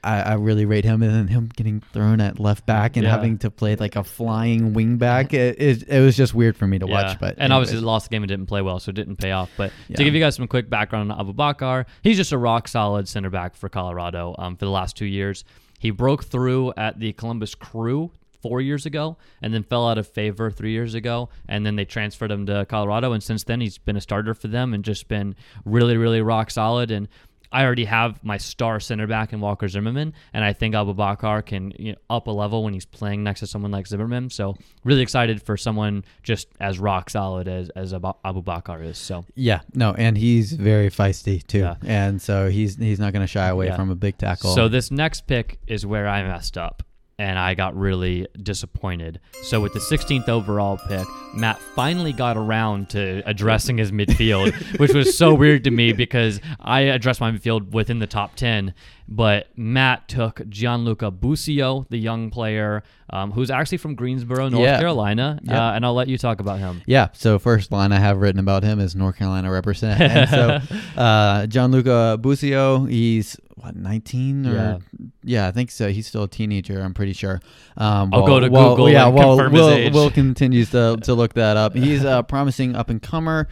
[0.03, 3.09] I, I really rate him, and then him getting thrown at left back and Yeah.
[3.09, 5.33] having to play like a flying wing back.
[5.33, 6.93] It, it, it was just weird for me to Yeah.
[7.07, 7.19] watch.
[7.19, 7.85] But and obviously anyways.
[7.87, 9.49] lost the game and didn't play well, so it didn't pay off.
[9.57, 13.07] But to give you guys some quick background on Abubakar, he's just a rock solid
[13.07, 15.43] center back for Colorado um, for the last two years.
[15.79, 18.11] He broke through at the Columbus Crew
[18.45, 21.85] four years ago and then fell out of favor three years ago and then they
[21.85, 25.07] transferred him to colorado and since then he's been a starter for them and just
[25.07, 25.35] been
[25.65, 27.07] really really rock solid and
[27.51, 31.71] I already have my star center back in Walker Zimmerman, and I think Abubakar can
[31.79, 34.29] you know, up a level when he's playing next to someone like Zimmerman.
[34.29, 38.97] So really excited for someone just as rock solid as as Abu Abubakar is.
[38.97, 41.75] So yeah, no, and he's very feisty too, Yeah.
[41.85, 43.77] and so he's he's not going to shy away Yeah.
[43.77, 44.53] from a big tackle.
[44.53, 46.83] So this next pick is where I messed up
[47.17, 49.19] and I got really disappointed.
[49.43, 54.93] So with the 16th overall pick, Matt finally got around to addressing his midfield, which
[54.93, 58.73] was so weird to me because I addressed my midfield within the top 10,
[59.07, 64.79] but Matt took Gianluca Busio, the young player um, who's actually from Greensboro, North Yeah.
[64.79, 65.55] Carolina, Yep.
[65.55, 66.81] uh, and I'll let you talk about him.
[66.87, 67.09] Yeah.
[67.13, 70.01] So first line I have written about him is North Carolina represent.
[70.01, 74.77] And so uh, Gianluca Busio, he's what 19 or Yeah.
[75.23, 75.47] yeah.
[75.47, 75.89] I think so.
[75.91, 76.81] He's still a teenager.
[76.81, 77.41] I'm pretty sure.
[77.77, 79.05] Um, I'll go to Google Yeah.
[79.07, 79.91] and Well, confirm his Will.
[80.05, 81.75] Will continues to to look that up.
[81.75, 83.47] He's a promising up and comer.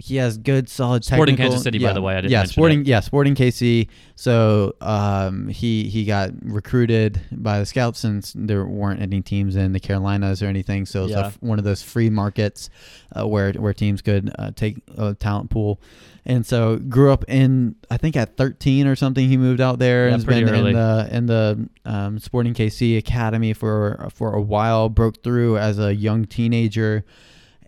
[0.00, 1.50] He has good, solid Sporting technical.
[1.54, 2.84] Kansas City, by the way, I didn't yeah, Sporting.
[2.84, 3.88] Yeah, Sporting KC.
[4.14, 9.72] So um, he he got recruited by the scouts since there weren't any teams in
[9.72, 10.86] the Carolinas or anything.
[10.86, 11.32] So it's Yeah.
[11.40, 12.70] one of those free markets
[13.18, 15.80] uh, where where teams could uh, take a talent pool.
[16.24, 20.06] And so grew up in I think at 13 or something he moved out there
[20.08, 20.70] Yeah, and has been early.
[20.70, 24.88] in the in the um, Sporting KC academy for for a while.
[24.88, 27.04] Broke through as a young teenager.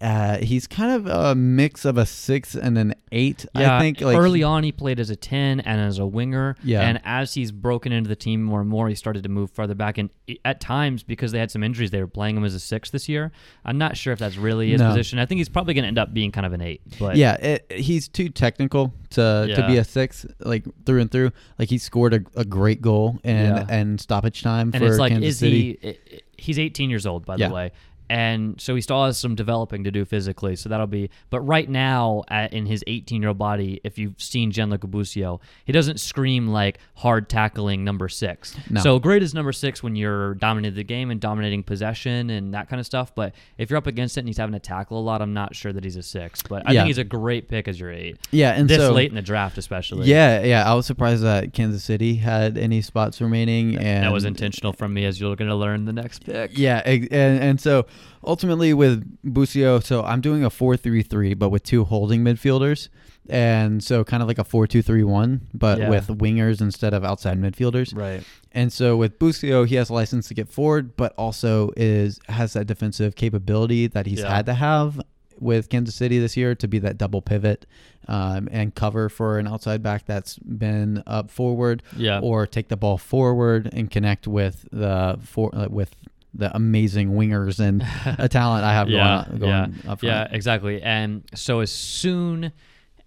[0.01, 3.45] Uh, he's kind of a mix of a six and an eight.
[3.55, 6.57] Yeah, I think like early on he played as a 10 and as a winger.
[6.65, 6.81] Yeah.
[6.81, 9.75] And as he's broken into the team more and more, he started to move farther
[9.75, 9.99] back.
[9.99, 10.09] And
[10.45, 13.11] at times, because they had some injuries, they were playing him as a six this
[13.11, 13.31] year.
[13.65, 14.89] I'm not sure if that's really his No.
[14.89, 15.19] position.
[15.19, 16.81] I think he's probably going to end up being kind of an eight.
[16.99, 21.33] But yeah, it, he's too technical to to be a six, like through and through.
[21.59, 23.67] Like he scored a, a great goal and Yeah.
[23.69, 25.79] and stoppage time and for it's like, Kansas is City.
[25.83, 25.89] he?
[25.89, 27.49] i- i- He's 18 years old, by Yeah.
[27.49, 27.71] the way.
[28.11, 30.57] And so he still has some developing to do physically.
[30.57, 31.11] So that'll be.
[31.31, 35.41] But right now, at, in his 18 year old body, if you've seen Gianluca Busio,
[35.65, 38.57] he doesn't scream like hard tackling number six.
[38.69, 38.81] No.
[38.81, 42.69] So great is number six when you're dominating the game and dominating possession and that
[42.69, 43.15] kind of stuff.
[43.15, 45.55] But if you're up against it and he's having to tackle a lot, I'm not
[45.55, 46.43] sure that he's a six.
[46.43, 46.81] But I Yeah.
[46.81, 48.17] think he's a great pick as your eight.
[48.33, 50.09] Yeah, and this so late in the draft, especially.
[50.09, 50.69] yeah, yeah.
[50.69, 54.95] I was surprised that Kansas City had any spots remaining, and That was intentional from
[54.95, 56.59] me, as you're going to learn the next pick.
[56.59, 57.87] Yeah, and and so
[58.25, 62.89] ultimately with Busio, so I'm doing a four three three, but with two holding midfielders,
[63.29, 65.91] and so kind of like a four two three one, but Yeah.
[65.91, 67.97] with wingers instead of outside midfielders.
[67.97, 68.23] Right.
[68.53, 72.53] And so with Busio, he has a license to get forward, but also is has
[72.55, 74.35] that defensive capability that he's Yeah.
[74.37, 75.01] had to have
[75.39, 77.65] with Kansas City this year to be that double pivot
[78.09, 82.21] um, and cover for an outside back that's been up forward Yeah.
[82.23, 85.95] or take the ball forward and connect with the for uh, with
[86.35, 87.83] the amazing wingers and
[88.19, 90.03] a talent I have yeah, going, going yeah, up front.
[90.03, 90.81] yeah, exactly.
[90.83, 92.53] And so as soon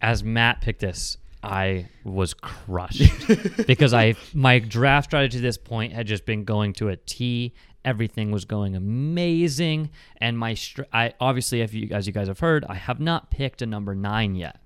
[0.01, 3.11] as Matt picked this, I was crushed
[3.67, 7.53] because I my draft strategy to this point had just been going to a T.
[7.85, 12.39] Everything was going amazing, and my str- I obviously, if you as you guys have
[12.39, 14.59] heard, I have not picked a number nine yet.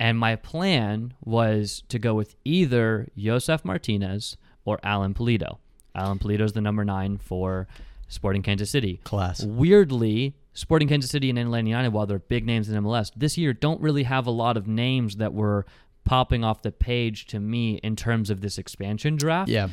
[0.00, 5.58] And my plan was to go with either Josef Martinez or Alan Pulido.
[5.98, 7.66] Alan Pulido is the number nine for
[8.08, 9.00] Sporting Kansas City.
[9.04, 9.42] Class.
[9.42, 13.52] Weirdly, Sporting Kansas City and Atlanta United, while they're big names in MLS, this year
[13.52, 15.66] don't really have a lot of names that were
[16.04, 19.50] popping off the page to me in terms of this expansion draft.
[19.50, 19.68] Yeah.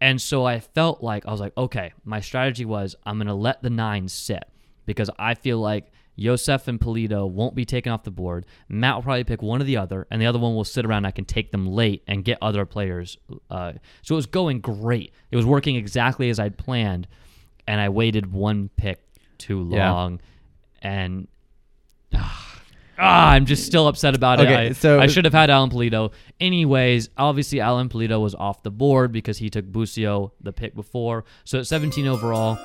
[0.00, 3.34] And so I felt like I was like, okay, my strategy was I'm going to
[3.34, 4.44] let the nine sit
[4.86, 8.44] because I feel like Josef and Pulido won't be taken off the board.
[8.68, 11.06] Matt will probably pick one or the other, and the other one will sit around.
[11.06, 13.16] I can take them late and get other players.
[13.50, 15.12] Uh, so it was going great.
[15.30, 17.08] It was working exactly as I'd planned,
[17.66, 19.00] and I waited one pick
[19.38, 19.90] too Yeah.
[19.92, 20.20] long,
[20.82, 21.26] and
[22.14, 22.46] ah,
[22.98, 24.70] I'm just still upset about Okay, it.
[24.70, 26.12] I, so- I should have had Alan Pulido.
[26.38, 31.24] Anyways, obviously Alan Pulido was off the board because he took Busio the pick before.
[31.44, 32.58] So at 17 overall,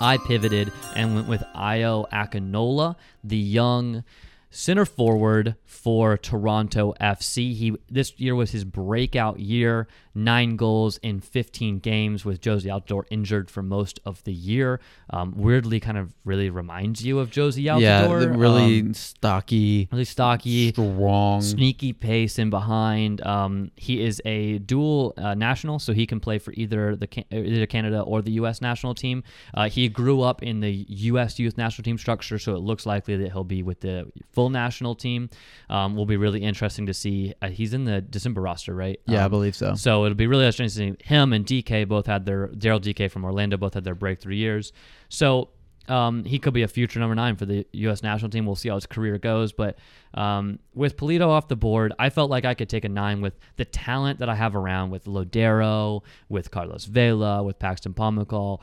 [0.00, 4.04] I pivoted and went with Ayo Akinola, the young
[4.50, 7.54] center forward for Toronto FC.
[7.54, 13.04] He this year was his breakout year, nine goals in 15 games with Jozy Altidore
[13.10, 14.80] injured for most of the year.
[15.10, 17.80] Um, weirdly, kind of really reminds you of Jozy Altidore.
[17.80, 18.06] yeah,
[18.36, 21.42] really Um, stocky, really stocky strong.
[21.42, 23.24] sneaky pace in behind.
[23.26, 27.36] Um, he is a dual uh, national, so he can play for either the uh,
[27.36, 28.60] either Canada or the U.S.
[28.60, 29.22] national team.
[29.54, 31.38] Uh, he grew up in the U.S.
[31.38, 34.94] youth national team structure, so it looks likely that he'll be with the full national
[34.94, 35.28] team.
[35.68, 37.34] Um, will be really interesting to see.
[37.42, 39.00] Uh, he's in the December roster, right?
[39.06, 39.74] Yeah, I Um, believe so.
[39.74, 40.94] so it'll be really interesting.
[40.94, 43.94] to see Him and Dike both had their Daryl Dike from Orlando both had their
[43.96, 44.72] breakthrough years.
[45.08, 45.48] So
[45.88, 48.02] um, he could be a future number nine for the U.S.
[48.02, 48.44] national team.
[48.46, 49.52] We'll see how his career goes.
[49.52, 49.78] But
[50.14, 53.38] um, with Pulido off the board, I felt like I could take a nine with
[53.56, 58.60] the talent that I have around with Lodeiro, with Carlos Vela, with Paxton Pomykal.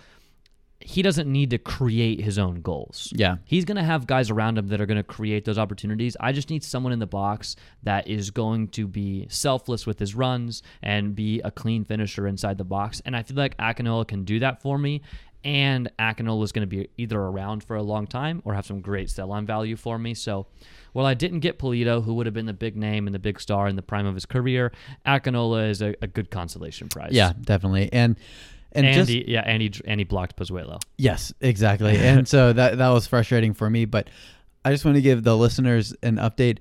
[0.85, 3.11] He doesn't need to create his own goals.
[3.15, 3.37] Yeah.
[3.45, 6.15] He's going to have guys around him that are going to create those opportunities.
[6.19, 10.15] I just need someone in the box that is going to be selfless with his
[10.15, 13.01] runs and be a clean finisher inside the box.
[13.05, 15.01] And I feel like Akinola can do that for me.
[15.43, 18.79] And Akinola is going to be either around for a long time or have some
[18.79, 20.13] great sell on value for me.
[20.13, 20.47] So,
[20.93, 23.41] while I didn't get Pulido, who would have been the big name and the big
[23.41, 24.71] star in the prime of his career,
[25.05, 27.11] Akinola is a, a good consolation prize.
[27.11, 27.91] Yeah, definitely.
[27.91, 28.15] And
[28.73, 30.81] and, And, just he, yeah, and he, and he blocked Pozuelo.
[30.97, 31.97] Yes, exactly.
[31.97, 34.09] and so that that was frustrating for me, but
[34.65, 36.59] I just want to give the listeners an update.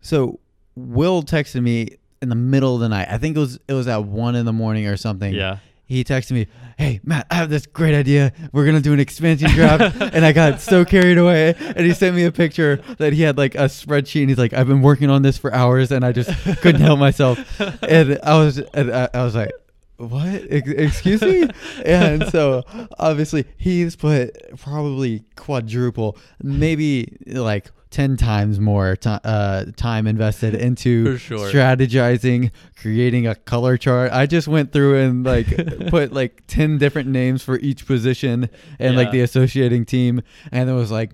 [0.00, 0.40] So
[0.74, 3.08] Will texted me in the middle of the night.
[3.10, 5.34] I think it was it was at one in the morning or something.
[5.34, 5.58] Yeah.
[5.88, 8.32] He texted me, "Hey Matt, I have this great idea.
[8.52, 11.54] We're gonna do an expansion draft," and I got so carried away.
[11.58, 14.52] And he sent me a picture that he had like a spreadsheet, and he's like,
[14.52, 16.30] "I've been working on this for hours, and I just
[16.60, 17.38] couldn't help myself."
[17.88, 19.52] And I was, and I, I was like,
[19.96, 20.42] "What?
[20.50, 21.48] Excuse me?"
[21.84, 22.62] And so
[22.98, 27.70] obviously he's put probably quadruple, maybe like.
[27.90, 31.50] 10 times more ti uh, time invested into sure.
[31.50, 34.12] strategizing, creating a color chart.
[34.12, 35.46] I just went through and like
[35.88, 40.20] put like 10 different names for each position and like the associating team
[40.52, 41.12] and it was like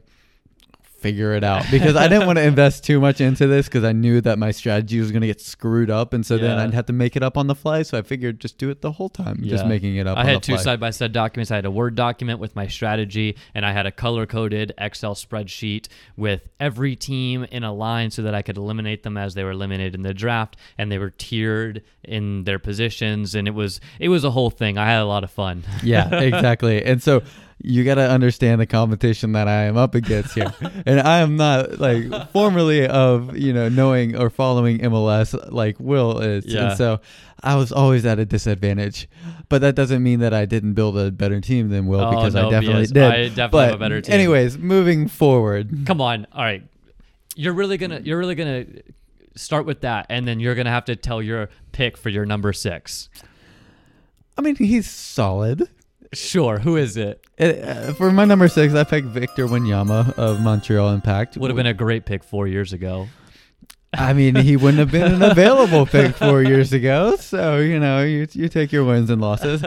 [1.03, 3.93] figure it out because I didn't want to invest too much into this because I
[3.93, 6.87] knew that my strategy was going to get screwed up and so then I'd have
[6.87, 9.09] to make it up on the fly so I figured just do it the whole
[9.09, 11.51] time just making it up I had two side by side documents.
[11.51, 15.15] I had a Word document with my strategy, and I had a color coded Excel
[15.15, 19.45] spreadsheet with every team in a line so that I could eliminate them as they
[19.45, 23.81] were eliminated in the draft, and they were tiered in their positions, and it was
[23.99, 24.79] it was a whole thing.
[24.79, 25.65] I had a lot of fun.
[25.83, 26.85] yeah, exactly.
[26.85, 27.23] And so
[27.65, 30.53] you got to understand the competition that I am up against here.
[30.87, 36.19] and I am not like formerly of, you know, knowing or following MLS like Will
[36.19, 36.45] is.
[36.47, 36.69] Yeah.
[36.69, 37.01] And so
[37.43, 39.09] I was always at a disadvantage.
[39.49, 42.35] But that doesn't mean that I didn't build a better team than Will Oh, because
[42.35, 42.93] no, I definitely BS.
[42.93, 43.03] did.
[43.03, 44.15] I definitely but have a better team.
[44.15, 45.87] Anyways, moving forward.
[45.87, 46.63] Come on, all right.
[47.37, 48.67] You're really gonna you're really gonna
[49.37, 52.53] start with that, and then you're gonna have to tell your pick for your number
[52.53, 53.09] six.
[54.37, 55.69] I mean, he's solid.
[56.15, 57.25] Sure, who is it?
[57.39, 61.39] It, uh, for my number six, I picked Victor Wanyama of Montreal Impact.
[61.39, 63.09] Would have been a great pick four years ago.
[63.95, 67.17] I mean, he wouldn't have been an available pick four years ago.
[67.17, 69.63] So, you know, you, you take your wins and losses.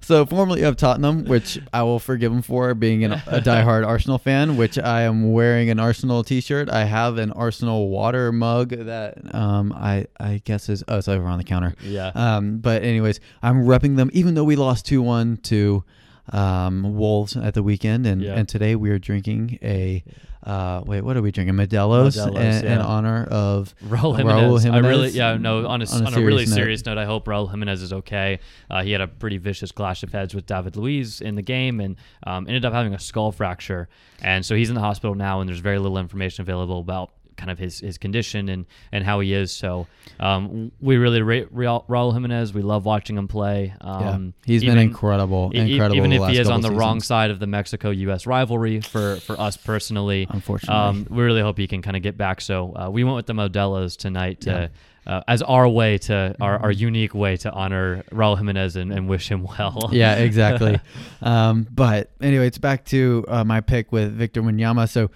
[0.00, 4.18] So, formerly of Tottenham, which I will forgive him for being an, a diehard Arsenal
[4.18, 6.68] fan, which I am wearing an Arsenal t shirt.
[6.68, 11.26] I have an Arsenal water mug that um, I, I guess is, oh, it's over
[11.26, 11.74] on the counter.
[11.82, 12.10] Yeah.
[12.14, 15.84] Um, but, anyways, I'm repping them, even though we lost 2 1 to
[16.30, 18.06] um, Wolves at the weekend.
[18.06, 18.34] And, Yeah.
[18.34, 20.04] and today we are drinking a.
[20.40, 21.56] Uh, wait, what are we drinking?
[21.56, 22.84] Modelo's, Modelo's, in, in yeah.
[22.84, 24.66] honor of Raul Raul Jimenez.
[24.66, 25.66] I really, yeah, no.
[25.66, 26.54] On a, on on a a, really serious note.
[26.54, 28.38] serious note, I hope Raul Jimenez is okay.
[28.70, 31.80] Uh, he had a pretty vicious clash of heads with David Luiz in the game,
[31.80, 33.88] and um, ended up having a skull fracture,
[34.22, 35.40] and so he's in the hospital now.
[35.40, 39.20] And there's very little information available about kind of his, his condition and, and how
[39.20, 39.50] he is.
[39.50, 39.86] So
[40.20, 42.52] um, we really rate Raul, Raul Jimenez.
[42.52, 43.72] We love watching him play.
[43.80, 45.96] Um, yeah, he's been even- incredible, e- incredible.
[45.96, 48.26] Even if he is on the wrong side of the Mexico-U.S.
[48.26, 50.76] rivalry for, for us personally, unfortunately.
[50.76, 52.40] um, we really hope he can kind of get back.
[52.42, 54.70] So uh, we went with the Modelos tonight to,
[55.06, 59.08] uh, as our way to our, our unique way to honor Raul Jimenez and, and
[59.08, 59.88] wish him well.
[59.92, 60.80] yeah, exactly.
[61.22, 64.88] um, but anyway, it's back to uh, my pick with Victor Wanyama.
[64.88, 65.10] So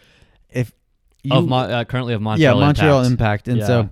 [0.48, 0.72] if
[1.22, 2.54] you, of Mon- uh, currently of Montreal.
[2.58, 3.46] yeah, Montreal Impact.
[3.46, 3.66] Impact, and Yeah.
[3.66, 3.90] so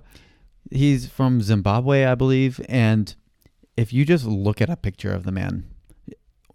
[0.71, 2.59] he's from Zimbabwe, I believe.
[2.69, 3.13] And
[3.77, 5.65] if you just look at a picture of the man,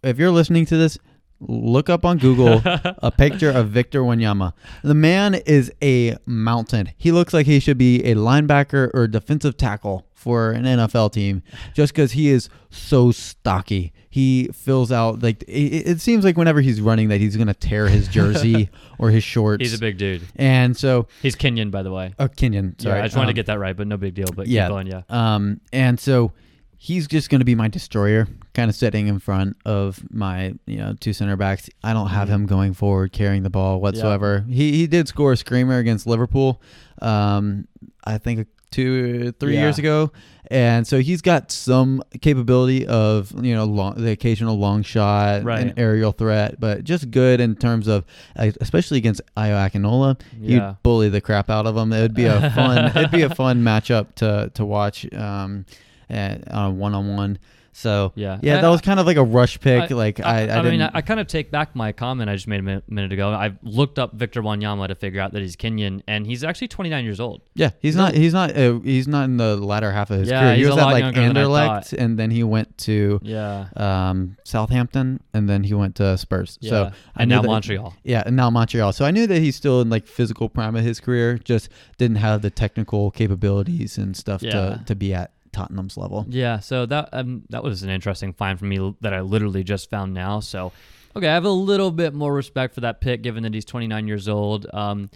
[0.02, 0.98] if you're listening to this,
[1.40, 4.52] look up on Google a picture of Victor Wanyama.
[4.82, 6.90] The man is a mountain.
[6.96, 11.42] He looks like he should be a linebacker or defensive tackle for an NFL team
[11.74, 13.92] just because he is so stocky.
[14.16, 17.86] He fills out like it, it seems like whenever he's running that he's gonna tear
[17.86, 19.60] his jersey or his shorts.
[19.60, 20.22] He's a big dude.
[20.36, 22.14] and so He's Kenyan, by the way.
[22.18, 22.80] uh, Kenyan.
[22.80, 24.28] Sorry, yeah, I just wanted um, to get that right, but no big deal.
[24.34, 24.68] But yeah.
[24.68, 25.02] going, yeah.
[25.10, 26.32] Um, and so
[26.78, 30.78] he's just going to be my destroyer, kind of sitting in front of my you
[30.78, 31.68] know two center backs.
[31.84, 34.46] I don't have him going forward carrying the ball whatsoever.
[34.48, 36.62] He he did score a screamer against Liverpool.
[37.02, 37.68] Um,
[38.02, 39.60] I think two three Yeah.
[39.62, 40.12] years ago,
[40.50, 45.60] and so he's got some capability of you know long, the occasional long shot Right.
[45.60, 48.04] and aerial threat, but just good in terms of
[48.36, 50.68] uh, especially against Ayo Akinola Yeah.
[50.68, 51.92] you'd bully the crap out of him.
[51.92, 52.86] It would be a fun.
[52.96, 55.64] it'd be a fun matchup to to watch um,
[56.10, 57.38] at, on a one on one.
[57.78, 58.38] So Yeah.
[58.42, 59.90] yeah, I- that was kind of like a rush pick.
[59.92, 62.34] I- like I, I, I, mean, I, I kind of take back my comment I
[62.34, 63.28] just made a minute, minute ago.
[63.28, 67.04] I looked up Victor Wanyama to figure out that he's Kenyan, and he's actually 29
[67.04, 67.42] years old.
[67.54, 68.14] yeah, he's no- not.
[68.14, 68.56] He's not.
[68.56, 70.54] Uh, he's not in the latter half of his Yeah, career.
[70.56, 73.66] He was at like I Anderlecht, and then he went to Yeah.
[73.76, 76.58] um, Southampton, and then he went to Spurs.
[76.62, 76.70] Yeah.
[76.70, 77.94] So I and now that- Montreal.
[78.04, 78.92] Yeah, and now Montreal.
[78.94, 81.68] So I knew that he's still in like physical prime of his career, just
[81.98, 84.50] didn't have the technical capabilities and stuff Yeah.
[84.52, 86.26] to to be at Tottenham's level.
[86.28, 89.88] Yeah, so that um, that was an interesting find for me that I literally just
[89.90, 90.40] found now.
[90.40, 90.72] So,
[91.16, 94.06] okay, I have a little bit more respect for that pick, given that he's 29
[94.06, 94.66] years old.
[94.72, 95.10] Um,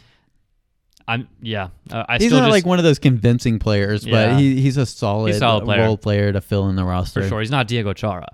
[1.08, 4.32] I'm yeah, uh, I he's still not just like one of those convincing players, Yeah.
[4.32, 5.82] but he, he's a solid, He's solid player.
[5.82, 7.22] role player to fill in the roster.
[7.22, 8.28] for sure he's not Diego Chara.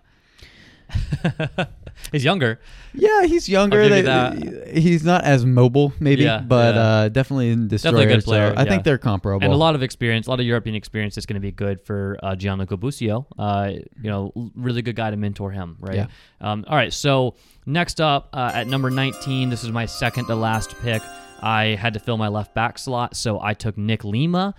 [2.12, 2.60] he's younger.
[2.94, 3.88] Yeah, he's younger.
[3.88, 6.80] They- He's not as mobile, maybe, Yeah, but yeah.
[6.80, 7.92] Uh, definitely in destroyer.
[7.92, 8.70] Definitely a good so I yeah.
[8.70, 9.44] think they're comparable.
[9.44, 11.80] And a lot of experience, a lot of European experience is going to be good
[11.80, 13.26] for uh, Gianluca Busio.
[13.38, 13.72] Uh,
[14.02, 15.96] you know, really good guy to mentor him, right?
[15.96, 16.06] Yeah.
[16.40, 17.34] Um, all right, so
[17.64, 21.02] next up uh, at number 19, this is my second to last pick.
[21.42, 24.54] I had to fill my left back slot, so I took Nick Lima,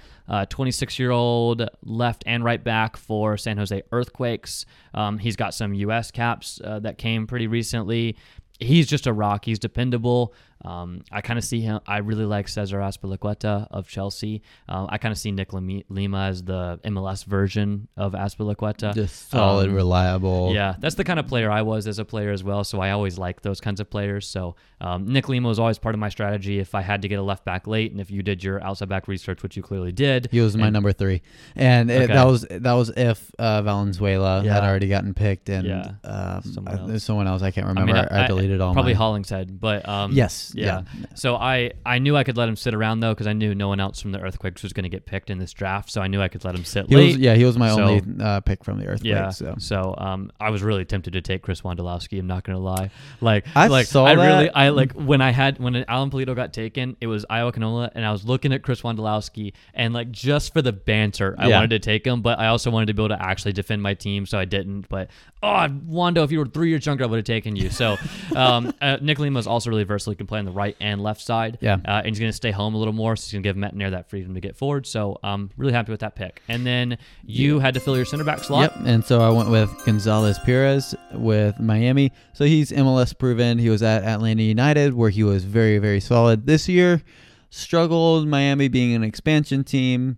[0.49, 4.65] 26 year old left and right back for San Jose Earthquakes.
[4.93, 6.11] Um, he's got some U.S.
[6.11, 8.15] caps uh, that came pretty recently.
[8.59, 9.45] He's just a rock.
[9.45, 10.33] He's dependable.
[10.65, 11.79] Um, I kind of see him.
[11.87, 14.41] I really like Cesar Azpilicueta of Chelsea.
[14.67, 18.93] Um, I kind of see Nick Lima as the MLS version of Azpilicueta.
[18.93, 20.51] just solid, Um, reliable.
[20.53, 22.63] Yeah, that's the kind of player I was as a player as well.
[22.63, 24.27] So I always like those kinds of players.
[24.27, 27.19] So um, Nick Lima was always part of my strategy if I had to get
[27.19, 29.91] a left back late, and if you did your outside back research, which you clearly
[29.91, 30.27] did.
[30.31, 31.21] He was my number three,
[31.55, 32.13] and it, Okay.
[32.13, 35.91] that was that was if uh, Valenzuela had already gotten picked, and Yeah.
[36.03, 36.89] um, Someone else.
[36.89, 37.93] there's someone else I can't I remember.
[37.93, 38.97] mean, I, I deleted all probably mine.
[38.97, 40.11] Hollingshead, but um,
[40.55, 40.99] yes, yeah.
[40.99, 43.53] yeah, So I I knew I could let him sit around though because I knew
[43.55, 45.91] no one else from the Earthquakes was going to get picked in this draft.
[45.91, 47.05] So I knew I could let him sit He late.
[47.07, 49.05] was, yeah, he was my So- only uh, pick from the Earthquakes.
[49.05, 49.29] Yeah.
[49.29, 49.55] So.
[49.59, 52.19] So um, I was really tempted to take Chris Wondolowski.
[52.19, 52.89] I'm not gonna lie.
[53.21, 54.57] Like I like saw I really that.
[54.57, 58.05] I like when I had when Alan Pulido got taken, it was Ayo Akinola, and
[58.05, 61.55] I was looking at Chris Wondolowski, and like just for the banter, I Yeah.
[61.57, 63.93] wanted to take him, but I also wanted to be able to actually defend my
[63.93, 64.87] team, so I didn't.
[64.89, 65.09] But
[65.43, 67.69] oh, Wando, if you were three years younger, I would have taken you.
[67.69, 67.97] So
[68.35, 70.11] um, uh, Nick Lima is also really versatile.
[70.11, 71.57] He can play on the right and left side.
[71.61, 71.75] Yeah.
[71.85, 73.55] Uh, and he's going to stay home a little more, so he's going to give
[73.55, 74.85] Métanire that freedom to get forward.
[74.87, 76.41] So I'm um, really happy with that pick.
[76.47, 78.73] And then you had to fill your center back slot.
[78.75, 82.11] Yep, and so I went with Gonzalez Pirez with Miami.
[82.33, 83.57] So he's MLS proven.
[83.57, 86.45] He was at Atlanta United where he was very, very solid.
[86.45, 87.01] This year,
[87.49, 88.27] struggled.
[88.27, 90.17] Miami being an expansion team,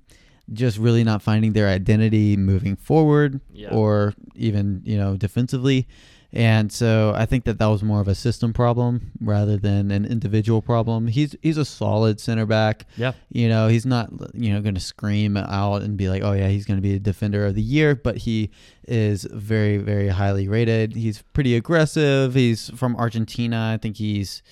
[0.52, 3.70] just really not finding their identity moving forward Yeah.
[3.70, 5.88] or even you know defensively.
[6.32, 10.06] And so I think that that was more of a system problem rather than an
[10.06, 11.08] individual problem.
[11.08, 12.86] He's he's a solid center back.
[12.98, 13.14] Yeah.
[13.32, 16.50] You know, he's not you know going to scream out and be like, "Oh yeah,
[16.50, 18.52] he's going to be a defender of the year," but he
[18.88, 20.96] is very very highly rated.
[20.96, 22.36] He's pretty aggressive.
[22.36, 23.72] He's from Argentina.
[23.74, 24.44] I think he's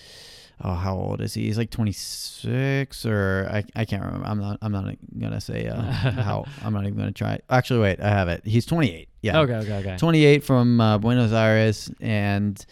[0.64, 1.44] oh, how old is he?
[1.44, 4.26] He's like 26 or I, I can't remember.
[4.28, 7.40] I'm not I'm not going to say uh, how I'm not even going to try.
[7.50, 8.42] Actually, wait, I have it.
[8.46, 9.07] He's 28.
[9.22, 9.40] Yeah.
[9.40, 9.54] Okay.
[9.54, 9.74] Okay.
[9.74, 9.98] Okay.
[9.98, 12.64] 28 from uh, Buenos Aires, and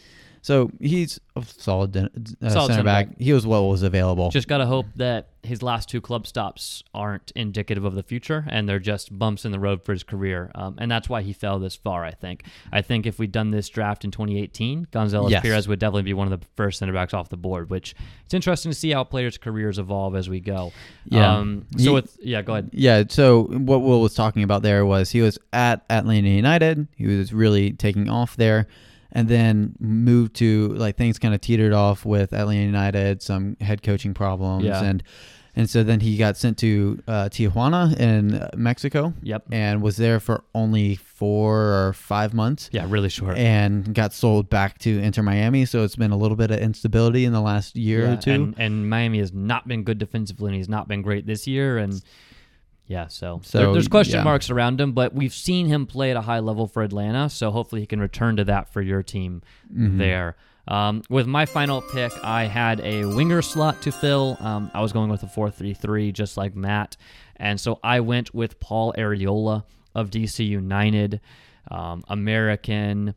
[0.45, 3.09] so he's a solid, uh, Solid center back.
[3.09, 3.17] back.
[3.19, 4.29] He was what was available.
[4.29, 8.69] Just gotta hope that his last two club stops aren't indicative of the future, and
[8.69, 10.51] they're just bumps in the road for his career.
[10.53, 12.05] Um, and that's why he fell this far.
[12.05, 12.43] I think.
[12.71, 15.41] I think if we'd done this draft in 2018, Gonzalez Yes.
[15.41, 17.71] Pirez would definitely be one of the first center backs off the board.
[17.71, 20.71] Which it's interesting to see how players' careers evolve as we go.
[21.05, 21.37] Yeah.
[21.37, 22.69] Um, He- so with yeah, go ahead.
[22.71, 23.03] yeah.
[23.09, 26.87] So what Will was talking about there was he was at Atlanta United.
[26.95, 28.67] He was really taking off there.
[29.15, 33.81] And then moved to like things kind of teetered off with Atlanta United, some head
[33.81, 34.83] coaching problems, Yeah.
[34.83, 35.01] and
[35.57, 39.45] and so then he got sent to uh, Tijuana in Mexico Yep.
[39.53, 42.69] and was there for only four or five months.
[42.73, 43.37] Yeah, really short.
[43.37, 47.23] And got sold back to Inter Miami, so it's been a little bit of instability
[47.23, 48.31] in the last year Yeah, or two.
[48.31, 51.77] And, and Miami has not been good defensively, and he's not been great this year.
[51.77, 52.03] And
[52.87, 54.23] yeah, so, So, there- there's question yeah.
[54.23, 57.51] marks around him, but we've seen him play at a high level for Atlanta, so
[57.51, 59.41] hopefully he can return to that for your team
[59.73, 59.97] Mhm.
[59.97, 60.35] there.
[60.67, 64.35] Um, with my final pick, I had a winger slot to fill.
[64.39, 66.97] Um, I was going with a 4-3-3, just like Matt,
[67.35, 69.63] and so I went with Paul Arriola
[69.93, 71.21] of DC United,
[71.69, 73.13] um, American,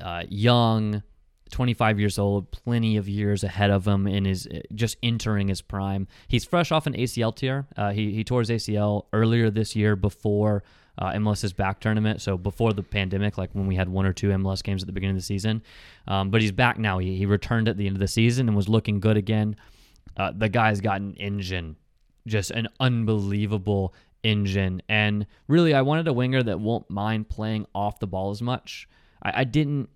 [0.00, 1.02] uh, young,
[1.50, 6.08] 25 years old, plenty of years ahead of him in his just entering his prime.
[6.28, 7.66] He's fresh off an ACL tear.
[7.76, 10.64] Uh, he he tore his ACL earlier this year before
[10.98, 14.28] uh, MLS's back tournament, so before the pandemic, like when we had one or two
[14.28, 15.62] MLS games at the beginning of the season.
[16.08, 16.98] Um, but he's back now.
[16.98, 19.56] He, he returned at the end of the season and was looking good again.
[20.16, 21.76] Uh, the guy's got an engine,
[22.26, 24.80] just an unbelievable engine.
[24.88, 28.88] And really, I wanted a winger that won't mind playing off the ball as much.
[29.22, 29.90] I, I didn't.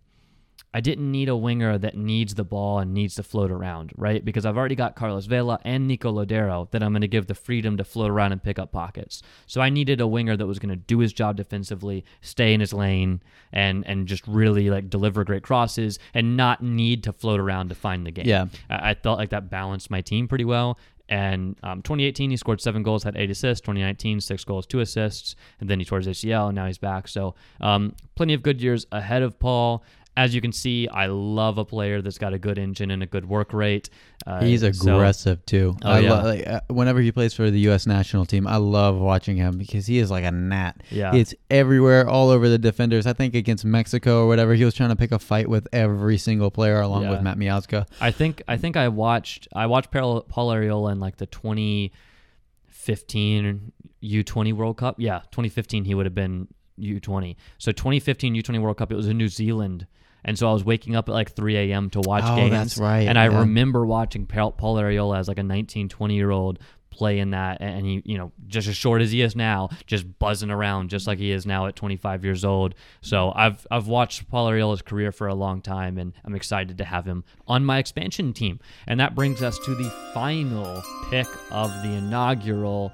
[0.72, 4.24] I didn't need a winger that needs the ball and needs to float around, right?
[4.24, 7.34] Because I've already got Carlos Vela and Nico Lodeiro that I'm going to give the
[7.34, 9.22] freedom to float around and pick up pockets.
[9.46, 12.60] So I needed a winger that was going to do his job defensively, stay in
[12.60, 13.20] his lane,
[13.52, 17.74] and and just really like deliver great crosses and not need to float around to
[17.74, 18.26] find the game.
[18.26, 18.46] Yeah.
[18.68, 20.78] I, I felt like that balanced my team pretty well.
[21.10, 23.60] And um, 2018, he scored seven goals, had eight assists.
[23.62, 25.34] 2019, six goals, two assists.
[25.58, 27.08] And then he tore his ACL, and now he's back.
[27.08, 29.82] So um, plenty of good years ahead of Paul.
[30.16, 33.06] As you can see, I love a player that's got a good engine and a
[33.06, 33.88] good work rate.
[34.26, 35.76] Uh, He's so- aggressive too.
[35.82, 36.12] Oh, I yeah.
[36.12, 37.86] lo- like, uh, whenever he plays for the U.S.
[37.86, 40.82] national team, I love watching him because he is like a gnat.
[40.90, 41.14] yeah.
[41.14, 43.06] It's everywhere, all over the defenders.
[43.06, 46.18] I think against Mexico or whatever, he was trying to pick a fight with every
[46.18, 47.10] single player, along Yeah.
[47.12, 47.86] with Matt Miazga.
[48.00, 53.72] I think I think I watched I watched Paul, Paul Arriola in like the 2015
[54.02, 54.96] U20 World Cup.
[54.98, 56.48] Yeah, 2015 he would have been
[56.78, 57.36] U20.
[57.58, 59.86] So 2015 U20 World Cup it was in New Zealand.
[60.24, 61.90] And so I was waking up at like 3 a.m.
[61.90, 62.50] to watch Oh, games.
[62.50, 63.38] that's right, And I yeah.
[63.40, 66.58] remember watching Paul, Paul Arriola as like a 19, 20 year old
[66.90, 67.58] play in that.
[67.62, 71.06] And he, you know, just as short as he is now, just buzzing around just
[71.06, 72.74] like he is now at 25 years old.
[73.00, 76.84] So I've, I've watched Paul Arriola's career for a long time and I'm excited to
[76.84, 78.58] have him on my expansion team.
[78.86, 82.92] And that brings us to the final pick of the inaugural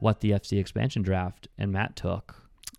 [0.00, 1.48] What the FC expansion draft.
[1.56, 2.34] And Matt took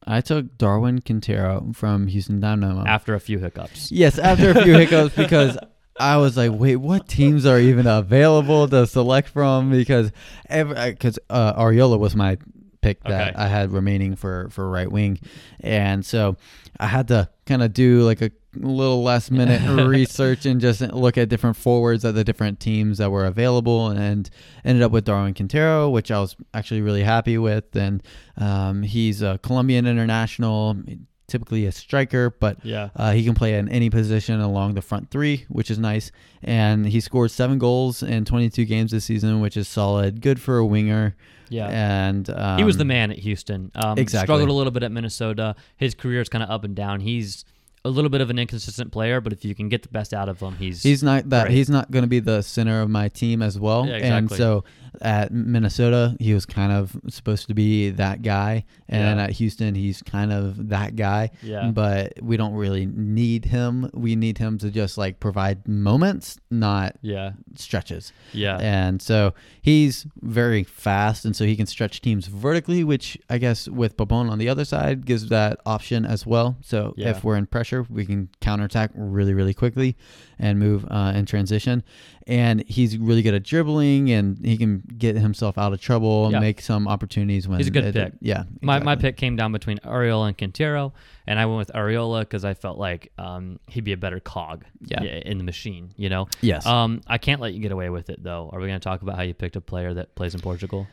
[0.06, 2.86] I took Darwin Quintero from Houston Dynamo.
[2.86, 3.92] after a few hiccups.
[3.92, 5.58] Yes, after a few hiccups because
[6.00, 9.72] I was like, wait, what teams are even available to select from?
[9.72, 10.12] Because
[10.50, 12.38] because uh, Arriola was my
[12.82, 13.38] pick that Okay.
[13.42, 15.20] I had remaining for for right wing,
[15.62, 16.36] and so
[16.80, 21.18] I had to kind of do like a little last minute research and just look
[21.18, 24.30] at different forwards at the different teams that were available, and
[24.66, 28.02] ended up with Darwin Quintero, which I was actually really happy with, and
[28.38, 30.78] um, he's a Colombian international.
[31.26, 32.90] Typically a striker, but Yeah.
[32.96, 36.12] uh, he can play in any position along the front three, which is nice.
[36.44, 40.22] And he scored seven goals in 22 games this season, which is solid.
[40.22, 41.16] Good for a winger.
[41.50, 41.70] Yeah.
[41.70, 43.72] And um, he was the man at Houston.
[43.74, 44.28] Um, exactly.
[44.28, 45.56] Struggled a little bit at Minnesota.
[45.78, 47.00] His career is kind of up and down.
[47.00, 47.46] He's
[47.86, 50.30] a little bit of an inconsistent player, but if you can get the best out
[50.30, 51.48] of him, he's He's not that.
[51.48, 51.56] Great.
[51.56, 53.86] He's not going to be the center of my team as well.
[53.86, 54.18] Yeah, exactly.
[54.18, 54.64] And so
[55.02, 59.26] at Minnesota, he was kind of supposed to be that guy, and Yeah.
[59.26, 61.32] at Houston, he's kind of that guy.
[61.42, 61.72] Yeah.
[61.72, 63.90] But we don't really need him.
[63.94, 68.14] We need him to just like provide moments, not yeah, stretches.
[68.34, 73.40] yeah, And so he's very fast, and so he can stretch teams vertically, which I
[73.40, 76.56] guess with Pavón on the other side gives that option as well.
[76.62, 77.10] So Yeah.
[77.10, 79.98] if we're in pressure, we can counterattack really, really quickly
[80.40, 81.84] and move uh, in transition.
[82.26, 86.34] And he's really good at dribbling, and he can get himself out of trouble and
[86.34, 86.40] Yeah.
[86.40, 88.14] make some opportunities when He's a good it- pick.
[88.22, 90.94] Yeah, My, my pick came down between Arriola and Quintero,
[91.28, 94.64] and I went with Arriola because I felt like um, he'd be a better cog
[94.86, 95.04] Yeah.
[95.04, 96.28] in the machine, you know?
[96.42, 96.66] Yes.
[96.66, 98.50] Um, I can't let you get away with it, though.
[98.54, 100.88] Are we going to talk about how you picked a player that plays in Portugal?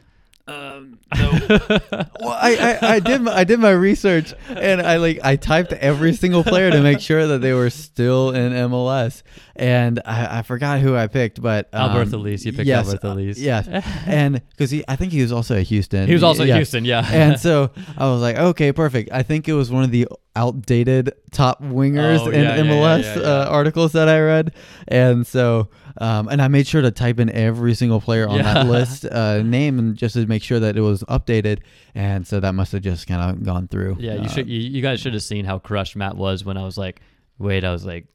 [0.49, 5.37] Um, well, I, I, I did my, I did my research and I like I
[5.37, 9.23] typed every single player to make sure that they were still in MLS
[9.55, 12.45] and I, I forgot who I picked but um, Alberto Elis.
[12.45, 13.39] You picked yes, Alberto Elis.
[13.39, 13.69] uh, yes
[14.07, 16.57] and because he I think he was also at Houston He was also Yeah.
[16.57, 17.07] Houston, yeah.
[17.13, 21.13] and so I was like okay perfect I think it was one of the outdated
[21.33, 23.27] top wingers Oh, in yeah, yeah, yeah, MLS yeah, yeah.
[23.29, 24.53] Uh, articles that I read
[24.89, 25.69] and so
[25.99, 28.55] um, and I made sure to type in every single player on Yeah.
[28.55, 31.61] that list uh, name and just to make sure that it was updated
[31.95, 34.49] and so that must have just kind of gone through Yeah, you Uh, should.
[34.49, 37.01] You, you guys should have seen how crushed Matt was when I was like,
[37.39, 38.07] wait, I was like,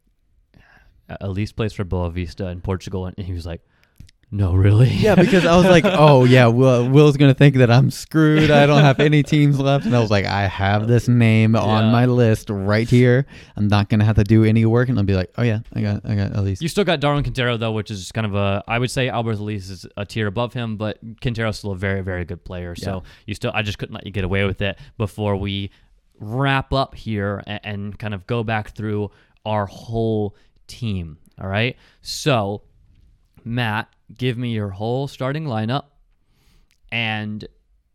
[1.21, 3.61] Elis plays for Boavista in Portugal, and he was like,
[4.36, 4.90] no, really?
[4.90, 8.52] Yeah, because I was like, oh yeah, Will, Will's gonna think that I'm screwed.
[8.52, 11.90] I don't have any teams left, and I was like, I have this name on
[11.90, 13.26] my list right here.
[13.56, 15.82] I'm not gonna have to do any work, and I'll be like, oh yeah, I
[15.82, 16.62] got, I got least.
[16.62, 19.38] You still got Darwin Quintero though, which is kind of a I would say Albert
[19.38, 22.76] Elis is a tier above him, but Quintero's still a very very good player.
[22.76, 25.72] So you still I just couldn't let you get away with it before we
[26.20, 29.12] wrap up here and, and kind of go back through
[29.46, 30.36] our whole
[30.68, 31.20] team.
[31.40, 32.64] All right, so
[33.46, 35.86] Matt, give me your whole starting lineup
[36.91, 37.47] and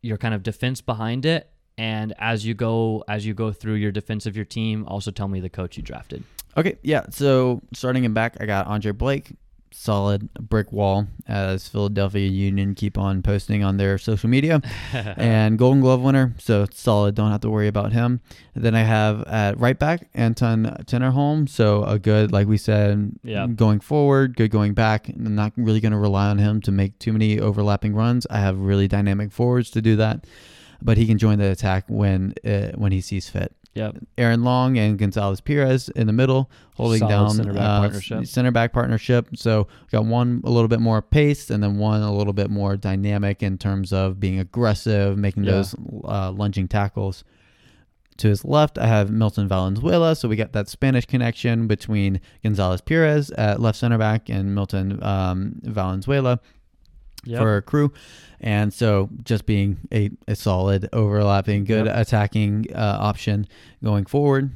[0.02, 1.50] your kind of defense behind it.
[1.78, 5.28] And as you go as you go through your defense of your team, also tell
[5.28, 6.22] me the coach you drafted.
[6.56, 7.06] Okay, yeah.
[7.10, 9.32] So starting in back, I got Andre Blake,
[9.72, 14.60] solid brick wall, as Philadelphia Union keep on posting on their social media,
[14.92, 17.14] and Golden Glove winner, so solid.
[17.14, 18.20] Don't have to worry about him.
[18.54, 23.46] then I have at right back Anton Tinnerholm, so a good, like we said, Yeah.
[23.46, 25.08] going forward, good going back.
[25.08, 28.26] I'm not really going to rely on him to make too many overlapping runs.
[28.28, 30.26] I have really dynamic forwards to do that,
[30.82, 33.54] but he can join the attack when uh, when he sees fit.
[33.74, 33.98] Yep.
[34.18, 38.26] Aaron Long and Gonzalez Pirez in the middle, holding Solid down center back uh, partnership.
[38.26, 39.28] center back partnership.
[39.36, 42.76] So got one a little bit more pace, and then one a little bit more
[42.76, 45.52] dynamic in terms of being aggressive, making Yeah.
[45.52, 47.22] those uh, lunging tackles.
[48.18, 50.14] To his left, I have Milton Valenzuela.
[50.14, 55.02] So we got that Spanish connection between Gonzalez Pirez at left center back and Milton
[55.02, 56.40] um, Valenzuela
[57.24, 57.40] Yep.
[57.40, 57.92] for crew.
[58.40, 61.96] And so just being a, a solid overlapping, good Yep.
[61.96, 63.46] attacking uh, option
[63.84, 64.50] going forward.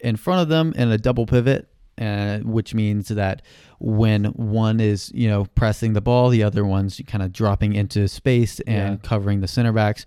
[0.00, 1.68] In front of them in a double pivot,
[1.98, 3.42] uh, which means that
[3.78, 8.06] when one is, you know, pressing the ball, the other one's kind of dropping into
[8.08, 9.08] space and Yeah.
[9.08, 10.04] covering the center backs.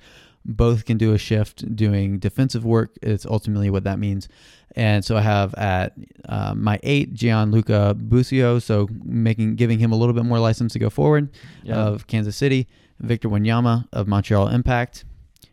[0.50, 2.95] Both can do a shift doing defensive work.
[3.04, 4.28] It's ultimately what that means.
[4.76, 5.93] And so I have at
[6.28, 10.80] uh, my eight Gianluca Busio, so making giving him a little bit more license to
[10.80, 11.30] go forward
[11.64, 11.78] Yep.
[11.78, 12.68] of Kansas City,
[13.00, 15.06] Victor Wanyama of Montreal Impact.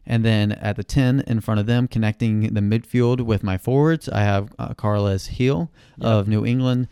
[0.08, 4.08] And then at the 10 in front of them, connecting the midfield with my forwards,
[4.08, 6.06] I have uh, Carlos Gil Yep.
[6.06, 6.88] of New England.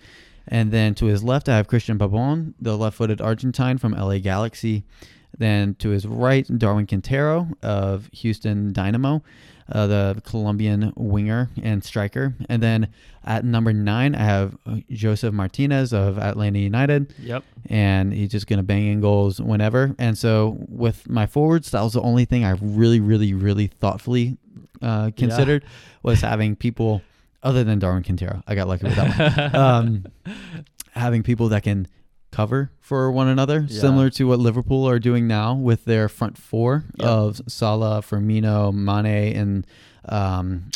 [0.47, 4.19] And then to his left, I have Cristian Pavón, the left footed Argentine from LA
[4.19, 4.85] Galaxy.
[5.39, 9.23] Then to his right, Darwin Quintero of Houston Dynamo,
[9.73, 12.35] uh, the Colombian winger and striker.
[12.49, 12.89] And then
[13.25, 14.57] at number nine, I have
[14.91, 17.43] Josef Martinez of Atlanta United Yep.
[17.71, 19.95] and he's just going to bang in goals whenever.
[19.99, 24.37] And so with my forwards, that was the only thing I really, really, really thoughtfully
[24.83, 25.65] uh, considered
[26.03, 27.01] was having people
[27.43, 28.43] other than Darwin Quintero.
[28.47, 29.57] I got lucky with that one.
[29.63, 30.07] um,
[30.93, 31.89] having people that can
[32.35, 33.81] cover for one another, Yeah.
[33.81, 37.09] similar to what Liverpool are doing now with their front four Yep.
[37.09, 39.67] of Salah, Firmino, Mane, and
[40.09, 40.71] um,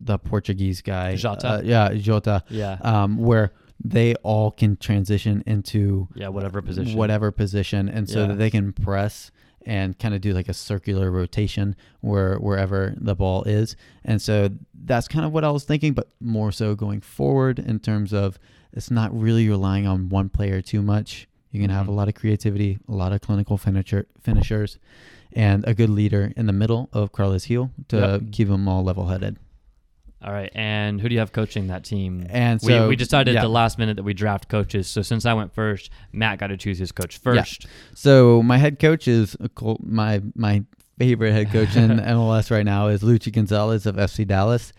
[0.00, 1.16] the Portuguese guy.
[1.16, 1.48] Jota.
[1.48, 2.78] Uh, yeah, Jota Yeah.
[2.82, 3.52] um, where
[3.84, 6.28] they all can transition into yeah.
[6.28, 6.96] Whatever position.
[6.98, 8.26] whatever position, and so Yeah.
[8.28, 9.30] that they can press
[9.66, 13.76] and kind of do like a circular rotation where wherever the ball is.
[14.04, 14.48] And so
[14.84, 18.38] that's kind of what I was thinking, but more so going forward in terms of
[18.72, 21.26] it's not really relying on one player too much.
[21.50, 21.90] You can have Mhm.
[21.90, 24.78] a lot of creativity, a lot of clinical finisher, finishers,
[25.32, 28.22] and a good leader in the middle of Carlos Gil to Yep.
[28.32, 29.36] keep them all level headed.
[30.26, 30.50] All right.
[30.56, 32.26] And who do you have coaching that team?
[32.28, 33.40] And we, so we decided yeah.
[33.40, 34.88] at the last minute that we draft coaches.
[34.88, 37.66] So since I went first, Matt got to choose his coach first.
[37.94, 39.36] So my head coach is
[39.80, 40.64] my my
[40.98, 44.72] favorite head coach in MLS right now is Luchi Gonzalez of FC Dallas.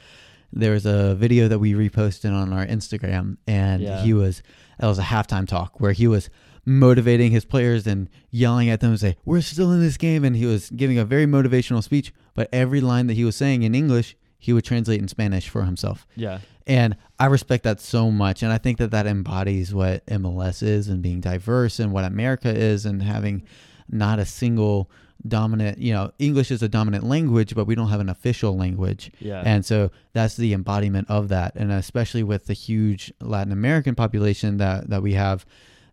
[0.52, 4.02] There's a video that we reposted on our Instagram, and Yeah.
[4.02, 4.43] he was
[4.80, 6.30] that was a halftime talk where he was
[6.66, 10.36] motivating his players and yelling at them and say, "We're still in this game," and
[10.36, 12.14] he was giving a very motivational speech.
[12.34, 15.64] But every line that he was saying in English, he would translate in Spanish for
[15.64, 16.06] himself.
[16.16, 16.40] Yeah.
[16.66, 18.44] And I respect that so much.
[18.44, 22.50] And I think that that embodies what MLS is and being diverse and what America
[22.50, 23.44] is and having
[23.90, 24.92] not a single
[25.28, 29.12] dominant, you know, English is a dominant language, but we don't have an official language.
[29.20, 29.42] Yeah.
[29.46, 31.56] And so that's the embodiment of that.
[31.56, 35.46] And especially with the huge Latin American population that, that we have.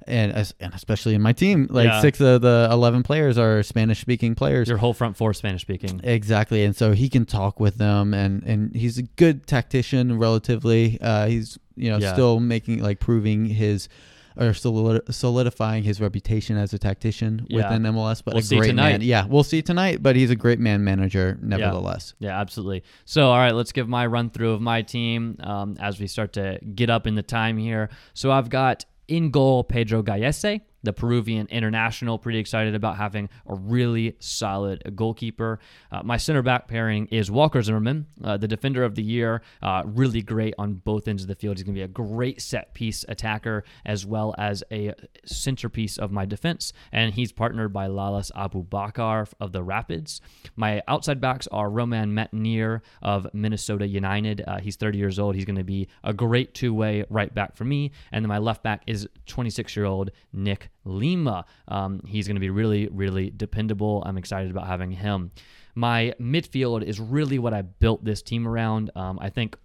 [0.07, 2.01] And, and especially in my team, like Yeah.
[2.03, 4.69] six of the 11 players are Spanish speaking players.
[4.69, 6.01] Your whole front four Spanish speaking.
[6.05, 10.99] Exactly, and so he can talk with them, and and he's a good tactician relatively.
[11.01, 12.13] Uh, he's you know Yeah.
[12.13, 13.89] still making like proving his
[14.37, 17.59] or solid- solidifying his reputation as a tactician Yeah.
[17.69, 18.21] within MLS.
[18.21, 18.91] But We'll a see great tonight.
[18.91, 20.03] man, yeah, we'll see tonight.
[20.03, 22.15] But he's a great man manager, nevertheless.
[22.19, 22.83] Yeah, absolutely.
[23.05, 26.33] So, all right, let's give my run through of my team um, as we start
[26.33, 27.91] to get up in the time here.
[28.13, 32.19] So, I've got in goal Pedro Gallese, the Peruvian international.
[32.19, 35.59] Pretty excited about having a really solid goalkeeper.
[35.91, 39.43] Uh, my center back pairing is Walker Zimmerman, uh, the defender of the year.
[39.63, 41.57] Uh, really great on both ends of the field.
[41.57, 44.93] He's going to be a great set piece attacker as well as a
[45.25, 46.73] centerpiece of my defense.
[46.93, 50.21] And he's partnered by Lalas Abubakar of the Rapids.
[50.57, 54.43] My outside backs are Romain Métanire of Minnesota United.
[54.47, 55.35] Uh, he's 30 years old.
[55.35, 57.93] He's going to be a great two way right back for me.
[58.13, 61.45] And then my left back is 26 year old Nick Lima.
[61.69, 64.03] Um, he's going to be really, really dependable.
[64.07, 65.31] I'm excited about having him.
[65.75, 68.91] My midfield is really what I built this team around.
[68.95, 69.57] Um, I think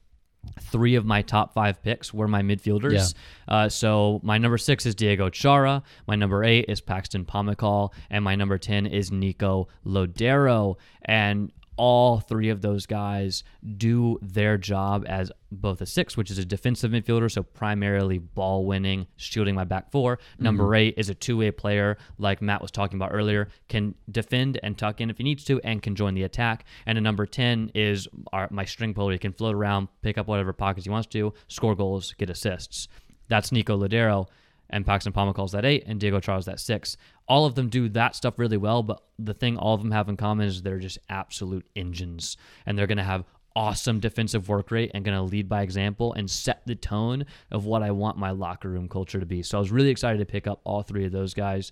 [0.60, 3.14] three of my top five picks were my midfielders.
[3.48, 3.56] Yeah.
[3.56, 8.24] Uh, so my number six is Diego Chara, my number eight is Paxton Pomykal, and
[8.24, 10.76] my number 10 is Nico Lodeiro.
[11.04, 13.41] And all three of those guys
[13.77, 18.65] do their job as both a six, which is a defensive midfielder, so primarily ball
[18.65, 20.43] winning, shielding my back 4 mm-hmm.
[20.43, 24.60] Number eight is a two way player, like Matt was talking about earlier, can defend
[24.61, 26.65] and tuck in if he needs to, and can join the attack.
[26.85, 29.14] And a number 10 is our, my string puller.
[29.14, 32.89] He can float around, pick up whatever pockets he wants to, score goals, get assists.
[33.30, 34.27] That's Nico Lodeiro
[34.70, 36.98] and Paxton Pomykal's that eight, and Diego Chara's that six.
[37.28, 40.10] All of them do that stuff really well, but the thing all of them have
[40.10, 43.26] in common is they're just absolute engines, and they're going to have
[43.56, 47.66] awesome defensive work rate and going to lead by example and set the tone of
[47.66, 49.44] what I want my locker room culture to be.
[49.44, 51.72] So I was really excited to pick up all three of those guys.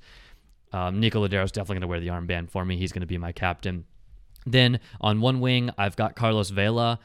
[0.73, 2.77] Um, Nico Lodeiro is definitely going to wear the armband for me.
[2.77, 3.85] He's going to be my captain.
[4.45, 6.99] Then on one wing, I've got Carlos Vela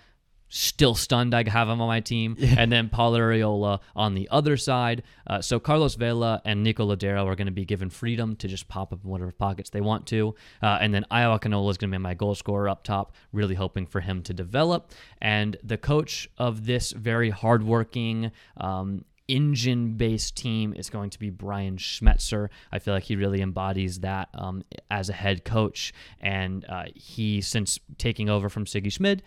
[0.52, 2.36] still stunned I have him on my team.
[2.42, 2.56] Yeah.
[2.58, 5.04] And then Paul Arriola on the other side.
[5.28, 8.66] Uh, so Carlos Vela and Nico Lodeiro are going to be given freedom to just
[8.66, 10.34] pop up in whatever pockets they want to.
[10.60, 13.54] Uh, and then Ayo Akinola is going to be my goal scorer up top, really
[13.54, 14.90] hoping for him to develop.
[15.20, 21.30] And the coach of this very hardworking, um, engine based team is going to be
[21.30, 22.48] Brian Schmetzer.
[22.72, 25.94] I feel like he really embodies that um, as a head coach.
[26.20, 29.22] And uh, he, since taking over from Sigi Schmid,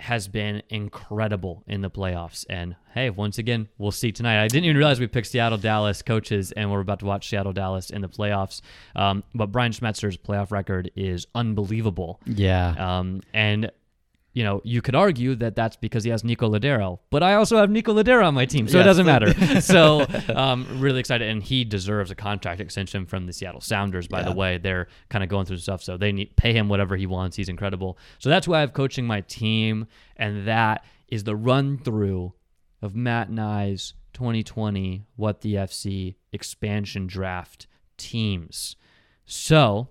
[0.00, 2.44] has been incredible in the playoffs.
[2.48, 4.42] And hey, once again, we'll see tonight.
[4.42, 7.52] I didn't even realize we picked Seattle Dallas coaches, and we're about to watch Seattle
[7.52, 8.60] Dallas in the playoffs.
[8.96, 12.20] Um, but Brian Schmetzer's playoff record is unbelievable.
[12.26, 12.74] Yeah.
[12.78, 13.70] Um, and
[14.34, 17.56] you know, you could argue that that's because he has Nico Lodeiro, but I also
[17.56, 18.84] have Nico Lodeiro on my team, so yes.
[18.84, 19.60] it doesn't matter.
[19.60, 20.04] so,
[20.34, 24.08] um, really excited, and he deserves a contract extension from the Seattle Sounders.
[24.08, 24.30] By yeah.
[24.30, 27.06] the way, they're kind of going through stuff, so they need pay him whatever he
[27.06, 27.36] wants.
[27.36, 27.96] He's incredible.
[28.18, 29.86] So that's why I have coaching my team,
[30.16, 32.34] and that is the run through
[32.82, 38.74] of Matt and I's 2020 What the FC expansion draft teams.
[39.26, 39.90] So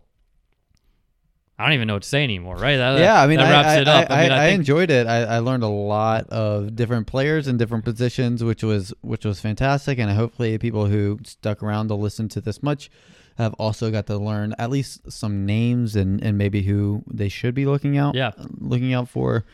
[1.64, 2.76] I don't even know what to say anymore, right?
[2.76, 4.12] That, yeah, I mean, that wraps I, it up.
[4.12, 5.08] I, I, mean, I, I enjoyed it.
[5.08, 9.98] I, learned a lot of different players in different positions, which was which was fantastic.
[9.98, 12.92] And hopefully, people who stuck around to listen to this much
[13.38, 17.56] have also got to learn at least some names and, and maybe who they should
[17.56, 18.32] be looking out, yeah.
[18.60, 19.46] looking out for.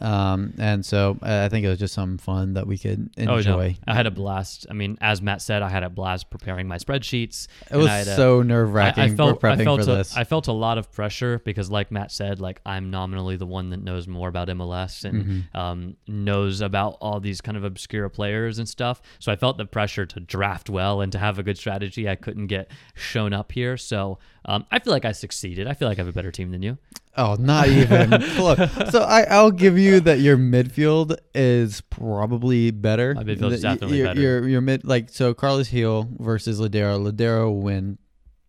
[0.00, 3.52] Um, and so I think it was just some fun that we could enjoy.
[3.52, 3.74] Oh, no.
[3.86, 4.66] I had a blast.
[4.70, 7.48] I mean, as Matt said, I had a blast preparing my spreadsheets.
[7.70, 9.02] It was so nerve wracking.
[9.02, 12.12] I, I, felt, I felt, a, I felt a lot of pressure because, like Matt
[12.12, 15.56] said, like I'm nominally the one that knows more about MLS and mm-hmm.
[15.56, 19.02] um, knows about all these kind of obscure players and stuff.
[19.18, 22.08] So I felt the pressure to draft well and to have a good strategy.
[22.08, 23.76] I couldn't get shown up here.
[23.76, 25.66] So um, I feel like I succeeded.
[25.66, 26.78] I feel like I have a better team than you.
[27.18, 28.58] Oh, not even close.
[28.90, 33.12] So I, I'll give you that your midfield is probably better.
[33.12, 34.20] My midfield is definitely your, better.
[34.20, 37.10] Your, your mid like so Carlos Gil versus Lodeiro.
[37.10, 37.98] Lodeiro win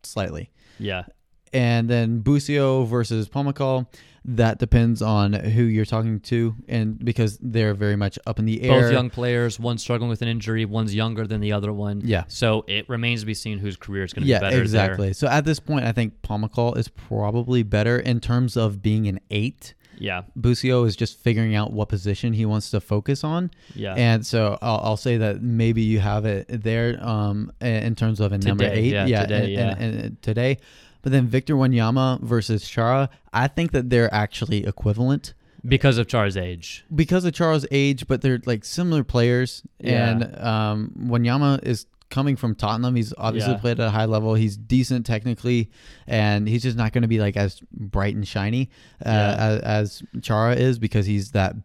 [0.03, 0.51] slightly.
[0.77, 1.05] Yeah.
[1.51, 3.87] And then Busio versus Pomykal
[4.25, 8.61] that depends on who you're talking to, and because they're very much up in the
[8.63, 8.81] air.
[8.81, 12.01] Both young players, one struggling with an injury, one's younger than the other one.
[12.03, 12.25] Yeah.
[12.27, 14.61] So it remains to be seen whose career is going to yeah, be better.
[14.61, 15.07] exactly.
[15.07, 15.13] There.
[15.13, 19.19] So at this point, I think Pomykal is probably better in terms of being an
[19.31, 19.73] eight.
[19.97, 20.21] Yeah.
[20.35, 23.51] Busio is just figuring out what position he wants to focus on.
[23.75, 23.95] Yeah.
[23.95, 28.31] And so I'll, I'll say that maybe you have it there um, in terms of
[28.31, 28.93] a today, number eight.
[28.93, 29.05] Yeah.
[29.07, 29.43] yeah today.
[29.43, 29.75] And, yeah.
[29.77, 30.57] And, and today.
[31.01, 35.33] But then Victor Wanyama versus Chara, I think that they're actually equivalent
[35.65, 36.85] because of Chara's age.
[36.93, 39.63] Because of Chara's age, but they're like similar players.
[39.79, 40.09] Yeah.
[40.09, 42.95] And um, Wanyama is coming from Tottenham.
[42.95, 43.59] He's obviously yeah.
[43.59, 44.33] played at a high level.
[44.33, 45.69] He's decent technically,
[46.07, 48.69] and he's just not going to be like as bright and shiny
[49.05, 49.35] uh, yeah.
[49.39, 51.55] as, as Chara is because he's that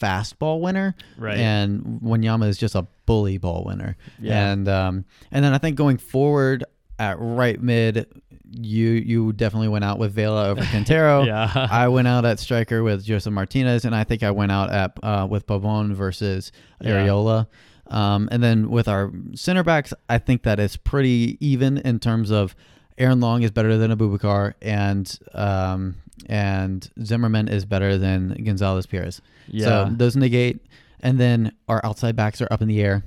[0.00, 0.94] fastball winner.
[1.18, 1.38] Right.
[1.38, 3.96] And Wanyama is just a bully ball winner.
[4.20, 4.52] Yeah.
[4.52, 6.64] And um, and then I think going forward
[6.98, 8.06] at right mid,
[8.52, 11.24] you you definitely went out with Vela over Quintero.
[11.24, 11.68] yeah.
[11.70, 14.98] I went out at striker with Josef Martinez, and I think I went out at
[15.02, 16.52] uh, with Pavon versus
[16.82, 17.46] Arriola.
[17.88, 22.30] Um, and then with our center backs, I think that it's pretty even in terms
[22.30, 22.56] of
[22.98, 25.96] Aaron Long is better than Abubakar, and um,
[26.26, 29.20] and Zimmerman is better than Gonzalez Pirez.
[29.48, 29.64] Yeah.
[29.66, 30.66] So those negate,
[31.00, 33.04] and then our outside backs are up in the air.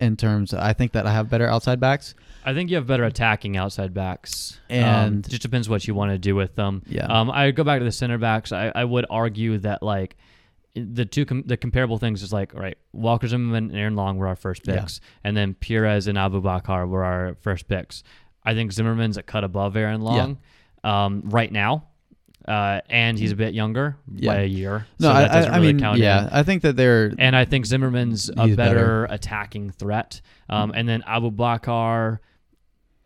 [0.00, 2.14] In terms, I think that I have better outside backs.
[2.44, 6.10] I think you have better attacking outside backs, Um, And- just depends what you want
[6.12, 6.82] to do with them.
[6.86, 7.06] Yeah.
[7.06, 8.52] Um, I go back to the center backs.
[8.52, 10.16] I, I would argue that like
[10.74, 14.26] the two com- the comparable things is like right Walker Zimmerman and Aaron Long were
[14.26, 14.80] our first Yeah.
[14.80, 18.02] picks, and then Pirez and Abubakar were our first picks.
[18.44, 20.38] I think Zimmerman's a cut above Aaron Long
[20.82, 21.84] um, right now,
[22.46, 24.34] uh, and he's a bit younger Yeah.
[24.34, 24.86] by a year.
[24.98, 26.32] No, so I, that doesn't I, really mean, count yeah, in.
[26.34, 29.04] I think that they're And I think Zimmerman's a better, better.
[29.06, 30.20] attacking threat.
[30.50, 32.18] Um, and then Abubakar,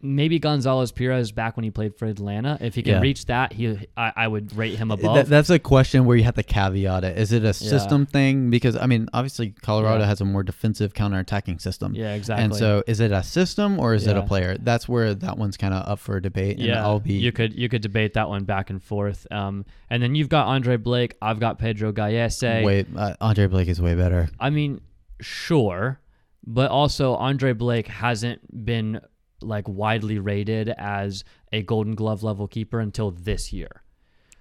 [0.00, 2.56] maybe Gonzalez Pirez back when he played for Atlanta.
[2.60, 3.00] If he can Yeah.
[3.00, 5.14] reach that, he I, I would rate him above.
[5.16, 7.18] That, that's a question where you have to caveat it.
[7.18, 7.52] Is it a Yeah.
[7.52, 8.48] system thing?
[8.50, 10.06] Because I mean, obviously Colorado Yeah.
[10.06, 11.94] has a more defensive counterattacking system.
[11.96, 12.44] yeah, exactly.
[12.44, 14.56] And so, is it a system or is it a player?
[14.58, 16.58] That's where that one's kind of up for debate.
[16.58, 19.26] And yeah, I'll be you could you could debate that one back and forth.
[19.32, 21.16] Um, and then you've got Andre Blake.
[21.20, 22.62] I've got Pedro Gallese.
[22.64, 24.28] Wait, Uh, Andre Blake is way better.
[24.38, 24.80] I mean,
[25.20, 26.00] sure,
[26.46, 29.00] but also Andre Blake hasn't been
[29.40, 33.82] like widely rated as a Golden Glove level keeper until this year.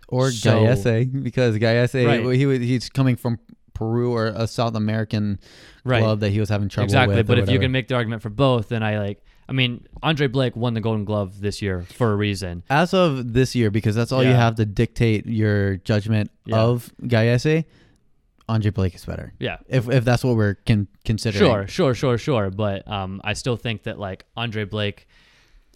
[0.08, 2.36] Or So- Gallese because Gallese Right.
[2.36, 3.40] he was he's coming from
[3.74, 5.40] Peru or a South American
[5.84, 6.02] Right.
[6.02, 7.22] club that he was having trouble exactly.
[7.24, 9.22] But if you can make the argument for both, then I like.
[9.50, 12.64] I mean, Andre Blake won the Golden Glove this year for a reason.
[12.70, 16.58] as of this year, because that's all you have to dictate your judgment Yeah.
[16.58, 17.64] of Gallese,
[18.50, 19.34] Andre Blake is better.
[19.40, 19.58] Yeah.
[19.68, 21.44] If if that's what we're con- considering.
[21.44, 22.50] Sure, sure, sure, sure.
[22.50, 25.08] But um, I still think that like Andre Blake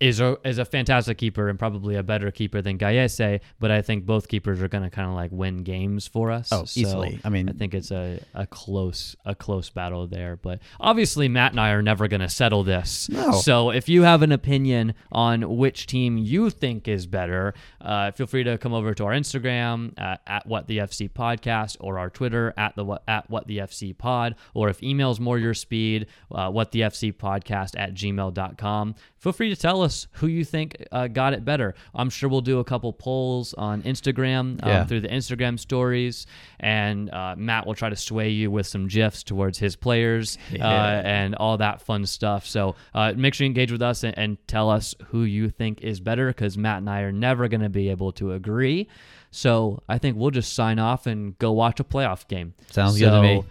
[0.02, 3.40] is a is a fantastic keeper and probably a better keeper than Gallese.
[3.60, 6.50] But I think both keepers are going to kind of like win games for us.
[6.52, 7.22] Oh, So easily.
[7.24, 10.36] I mean, I think it's a, a close a close battle there.
[10.38, 13.10] But obviously, Matt and I are never going to settle this.
[13.10, 13.32] No.
[13.34, 18.26] So if you have an opinion on which team you think is better, uh, feel
[18.26, 22.10] free to come over to our Instagram at, at what the FC podcast or our
[22.10, 24.36] Twitter at the what at what the FC pod.
[24.56, 28.96] Or if email's more your speed, uh, what the FC podcast at gmail.com.
[29.22, 31.76] Feel free to tell us who you think uh, got it better.
[31.94, 34.84] I'm sure we'll do a couple polls on Instagram um, Yeah.
[34.86, 36.26] through the Instagram stories,
[36.60, 40.64] and uh, Matt will try to sway you with some gifs towards his players uh,
[40.64, 42.48] and all that fun stuff.
[42.48, 45.82] So uh, make sure you engage with us and, and tell us who you think
[45.82, 48.88] is better, because Matt and I are never going to be able to agree.
[49.30, 52.56] So I think we'll just sign off and go watch a playoff game.
[52.72, 53.44] Sounds good to me.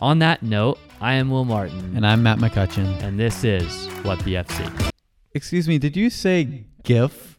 [0.00, 3.02] On that note, I am Will Martin, And I'm Matt McCutcheon.
[3.04, 4.90] and this is What the FC.
[5.36, 7.36] Excuse me, did you say GIF?